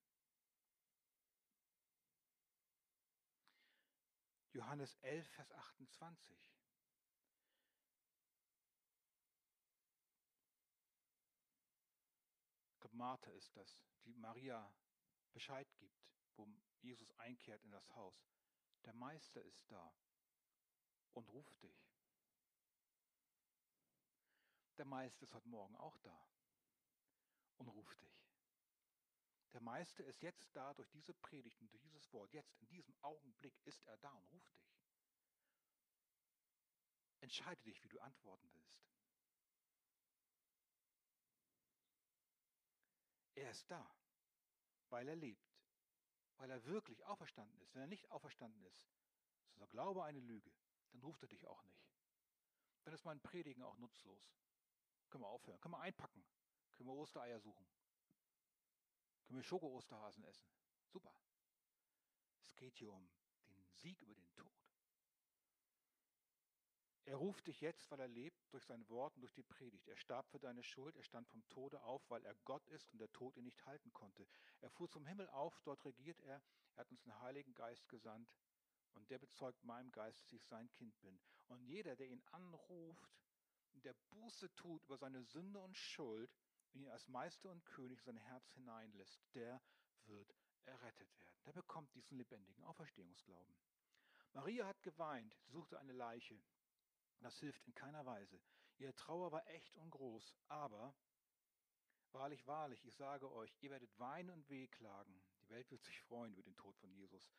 Johannes 4.54 4.96
11, 5.04 5.30
Vers 5.30 5.52
28. 5.52 6.36
Ich 12.72 12.80
glaube, 12.80 12.96
Martha 12.96 13.30
ist 13.34 13.56
das, 13.56 13.84
die 14.04 14.16
Maria 14.16 14.74
Bescheid 15.32 15.68
gibt, 15.78 16.10
wo 16.38 16.48
Jesus 16.80 17.12
einkehrt 17.20 17.64
in 17.66 17.70
das 17.70 17.88
Haus. 17.94 18.20
Der 18.86 18.94
Meister 18.94 19.44
ist 19.44 19.72
da 19.72 19.94
und 21.14 21.28
ruft 21.30 21.62
dich. 21.62 21.90
Der 24.78 24.86
Meister 24.86 25.24
ist 25.24 25.34
heute 25.34 25.50
Morgen 25.50 25.76
auch 25.76 25.98
da 26.00 26.30
und 27.58 27.68
ruft 27.68 28.02
dich. 28.02 28.10
Der 29.54 29.62
Meister 29.62 30.06
ist 30.06 30.22
jetzt 30.22 30.56
da 30.56 30.74
durch 30.74 30.90
diese 30.92 31.14
Predigt 31.14 31.60
und 31.62 31.72
durch 31.72 31.82
dieses 31.82 32.14
Wort. 32.14 32.32
Jetzt 32.34 32.56
in 32.62 32.68
diesem 32.68 32.96
Augenblick 33.02 33.56
ist 33.66 33.84
er 33.86 33.98
da 33.98 34.12
und 34.12 34.32
ruft 34.32 34.56
dich. 34.58 34.70
Entscheide 37.22 37.62
dich, 37.64 37.84
wie 37.84 37.90
du 37.90 38.00
antworten 38.00 38.50
willst. 38.54 38.80
Er 43.36 43.52
ist 43.52 43.70
da, 43.72 43.96
weil 44.90 45.08
er 45.08 45.16
lebt, 45.16 45.50
weil 46.38 46.50
er 46.52 46.64
wirklich 46.66 47.04
auferstanden 47.06 47.60
ist. 47.62 47.74
Wenn 47.74 47.82
er 47.82 47.88
nicht 47.88 48.10
auferstanden 48.12 48.62
ist, 48.64 48.84
ist 49.40 49.50
unser 49.54 49.68
Glaube 49.68 50.04
eine 50.04 50.20
Lüge, 50.20 50.52
dann 50.92 51.02
ruft 51.02 51.22
er 51.22 51.28
dich 51.28 51.48
auch 51.48 51.64
nicht. 51.64 51.88
Dann 52.84 52.94
ist 52.94 53.06
mein 53.06 53.20
Predigen 53.22 53.64
auch 53.64 53.78
nutzlos. 53.78 54.34
Können 55.10 55.24
wir 55.24 55.30
aufhören, 55.30 55.60
können 55.60 55.74
wir 55.74 55.80
einpacken, 55.80 56.24
können 56.74 56.90
wir 56.90 56.96
Ostereier 56.96 57.40
suchen, 57.40 57.68
können 59.26 59.40
wir 59.40 59.44
Schoko-Osterhasen 59.44 60.24
essen. 60.24 60.48
Super. 60.88 61.14
Es 62.46 62.56
geht 62.56 62.78
hier 62.78 62.92
um 62.92 63.10
den 63.48 63.66
Sieg 63.74 64.02
über 64.02 64.14
den 64.14 64.36
Tod. 64.36 64.50
Er 67.10 67.16
ruft 67.16 67.48
dich 67.48 67.60
jetzt, 67.62 67.90
weil 67.90 68.00
er 68.00 68.08
lebt, 68.08 68.54
durch 68.54 68.64
sein 68.66 68.88
Wort 68.88 69.16
und 69.16 69.22
durch 69.22 69.34
die 69.34 69.42
Predigt. 69.42 69.88
Er 69.88 69.98
starb 69.98 70.30
für 70.30 70.40
deine 70.40 70.62
Schuld, 70.62 70.96
er 70.96 71.02
stand 71.02 71.28
vom 71.28 71.44
Tode 71.50 71.82
auf, 71.82 72.08
weil 72.12 72.24
er 72.24 72.36
Gott 72.46 72.68
ist 72.68 72.92
und 72.92 73.00
der 73.00 73.12
Tod 73.12 73.36
ihn 73.36 73.46
nicht 73.46 73.66
halten 73.66 73.92
konnte. 73.94 74.28
Er 74.62 74.70
fuhr 74.70 74.88
zum 74.88 75.08
Himmel 75.08 75.28
auf, 75.30 75.60
dort 75.64 75.84
regiert 75.86 76.22
er, 76.22 76.40
er 76.76 76.82
hat 76.82 76.92
uns 76.92 77.02
den 77.02 77.20
Heiligen 77.20 77.56
Geist 77.56 77.90
gesandt 77.90 78.32
und 78.94 79.10
der 79.10 79.20
bezeugt 79.20 79.64
meinem 79.64 79.92
Geist, 79.92 80.22
dass 80.22 80.34
ich 80.34 80.46
sein 80.46 80.70
Kind 80.72 81.00
bin. 81.02 81.20
Und 81.48 81.62
jeder, 81.64 81.96
der 81.96 82.08
ihn 82.08 82.24
anruft, 82.32 83.20
der 83.84 83.94
Buße 84.12 84.54
tut 84.56 84.84
über 84.84 84.98
seine 84.98 85.24
Sünde 85.24 85.60
und 85.60 85.78
Schuld, 85.78 86.32
ihn 86.74 86.90
als 86.90 87.08
Meister 87.08 87.50
und 87.50 87.66
König 87.66 88.02
sein 88.02 88.18
Herz 88.18 88.52
hineinlässt, 88.54 89.22
der 89.34 89.62
wird 90.06 90.36
errettet 90.66 91.18
werden. 91.20 91.44
Der 91.46 91.54
bekommt 91.54 91.94
diesen 91.96 92.18
lebendigen 92.18 92.64
Auferstehungsglauben. 92.66 93.56
Maria 94.34 94.68
hat 94.68 94.82
geweint, 94.84 95.34
sie 95.42 95.52
suchte 95.52 95.80
eine 95.80 95.94
Leiche. 95.94 96.40
Das 97.22 97.40
hilft 97.40 97.66
in 97.66 97.74
keiner 97.74 98.06
Weise. 98.06 98.40
Ihre 98.78 98.94
Trauer 98.96 99.32
war 99.32 99.46
echt 99.48 99.76
und 99.78 99.90
groß, 99.90 100.36
aber 100.48 100.96
wahrlich, 102.12 102.46
wahrlich, 102.48 102.86
ich 102.86 102.96
sage 102.96 103.32
euch, 103.32 103.54
ihr 103.62 103.72
werdet 103.72 103.98
weinen 104.00 104.30
und 104.30 104.50
wehklagen. 104.50 105.22
Die 105.42 105.50
Welt 105.50 105.70
wird 105.72 105.84
sich 105.84 106.00
freuen 106.02 106.32
über 106.34 106.44
den 106.44 106.56
Tod 106.56 106.78
von 106.78 106.92
Jesus. 106.92 107.30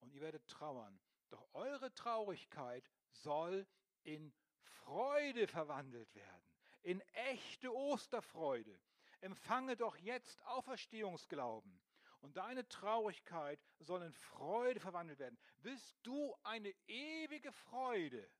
Und 0.00 0.12
ihr 0.12 0.20
werdet 0.20 0.46
trauern. 0.48 0.98
Doch 1.28 1.46
eure 1.52 1.92
Traurigkeit 1.94 2.90
soll 3.12 3.66
in 4.02 4.32
Freude 4.62 5.46
verwandelt 5.46 6.12
werden, 6.14 6.42
in 6.82 7.00
echte 7.12 7.72
Osterfreude. 7.74 8.80
Empfange 9.20 9.76
doch 9.76 9.96
jetzt 9.96 10.42
Auferstehungsglauben. 10.46 11.80
Und 12.20 12.36
deine 12.36 12.68
Traurigkeit 12.68 13.60
soll 13.78 14.02
in 14.02 14.12
Freude 14.12 14.80
verwandelt 14.80 15.18
werden. 15.18 15.38
Bist 15.58 15.96
du 16.02 16.34
eine 16.42 16.74
ewige 16.86 17.52
Freude? 17.52 18.30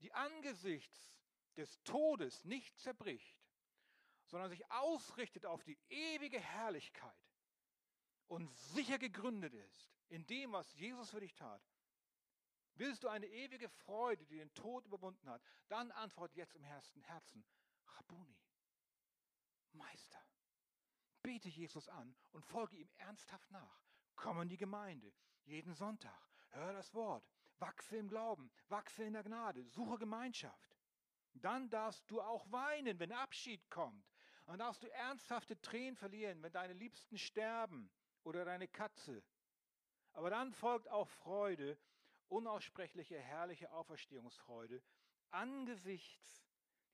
die 0.00 0.12
angesichts 0.12 1.12
des 1.56 1.82
Todes 1.84 2.44
nicht 2.44 2.78
zerbricht, 2.78 3.36
sondern 4.26 4.50
sich 4.50 4.70
ausrichtet 4.70 5.46
auf 5.46 5.62
die 5.64 5.78
ewige 5.88 6.40
Herrlichkeit 6.40 7.16
und 8.28 8.52
sicher 8.56 8.98
gegründet 8.98 9.54
ist 9.54 9.90
in 10.08 10.26
dem, 10.26 10.52
was 10.52 10.72
Jesus 10.74 11.10
für 11.10 11.20
dich 11.20 11.34
tat, 11.34 11.62
willst 12.74 13.04
du 13.04 13.08
eine 13.08 13.26
ewige 13.26 13.68
Freude, 13.68 14.24
die 14.26 14.38
den 14.38 14.52
Tod 14.54 14.84
überwunden 14.86 15.28
hat, 15.28 15.42
dann 15.68 15.90
antworte 15.92 16.36
jetzt 16.36 16.54
im 16.54 16.64
Herzen, 16.64 17.02
Rabuni, 17.86 18.38
Meister, 19.72 20.22
bete 21.22 21.48
Jesus 21.48 21.88
an 21.88 22.14
und 22.32 22.44
folge 22.44 22.76
ihm 22.76 22.90
ernsthaft 22.96 23.50
nach. 23.50 23.82
Komm 24.14 24.42
in 24.42 24.48
die 24.48 24.56
Gemeinde, 24.56 25.12
jeden 25.44 25.74
Sonntag, 25.74 26.30
hör 26.50 26.72
das 26.72 26.94
Wort, 26.94 27.28
Wachse 27.58 27.96
im 27.96 28.08
Glauben, 28.08 28.50
wachse 28.68 29.04
in 29.04 29.12
der 29.12 29.22
Gnade, 29.24 29.64
suche 29.64 29.98
Gemeinschaft. 29.98 30.76
Dann 31.34 31.68
darfst 31.68 32.10
du 32.10 32.20
auch 32.20 32.50
weinen, 32.50 32.98
wenn 32.98 33.12
Abschied 33.12 33.68
kommt. 33.70 34.06
Dann 34.46 34.58
darfst 34.58 34.82
du 34.82 34.86
ernsthafte 34.88 35.60
Tränen 35.60 35.96
verlieren, 35.96 36.42
wenn 36.42 36.52
deine 36.52 36.72
Liebsten 36.72 37.18
sterben 37.18 37.90
oder 38.26 38.44
deine 38.44 38.66
Katze. 38.66 39.22
Aber 40.12 40.30
dann 40.30 40.52
folgt 40.52 40.88
auch 40.88 41.08
Freude, 41.08 41.78
unaussprechliche, 42.28 43.18
herrliche 43.18 43.70
Auferstehungsfreude 43.70 44.82
angesichts 45.30 46.44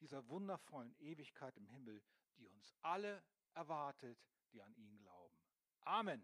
dieser 0.01 0.29
wundervollen 0.29 0.95
Ewigkeit 0.99 1.57
im 1.57 1.67
Himmel, 1.69 2.03
die 2.37 2.47
uns 2.47 2.75
alle 2.83 3.23
erwartet, 3.55 4.19
die 4.53 4.63
an 4.63 4.75
ihn 4.75 4.99
glauben. 4.99 5.37
Amen. 5.81 6.23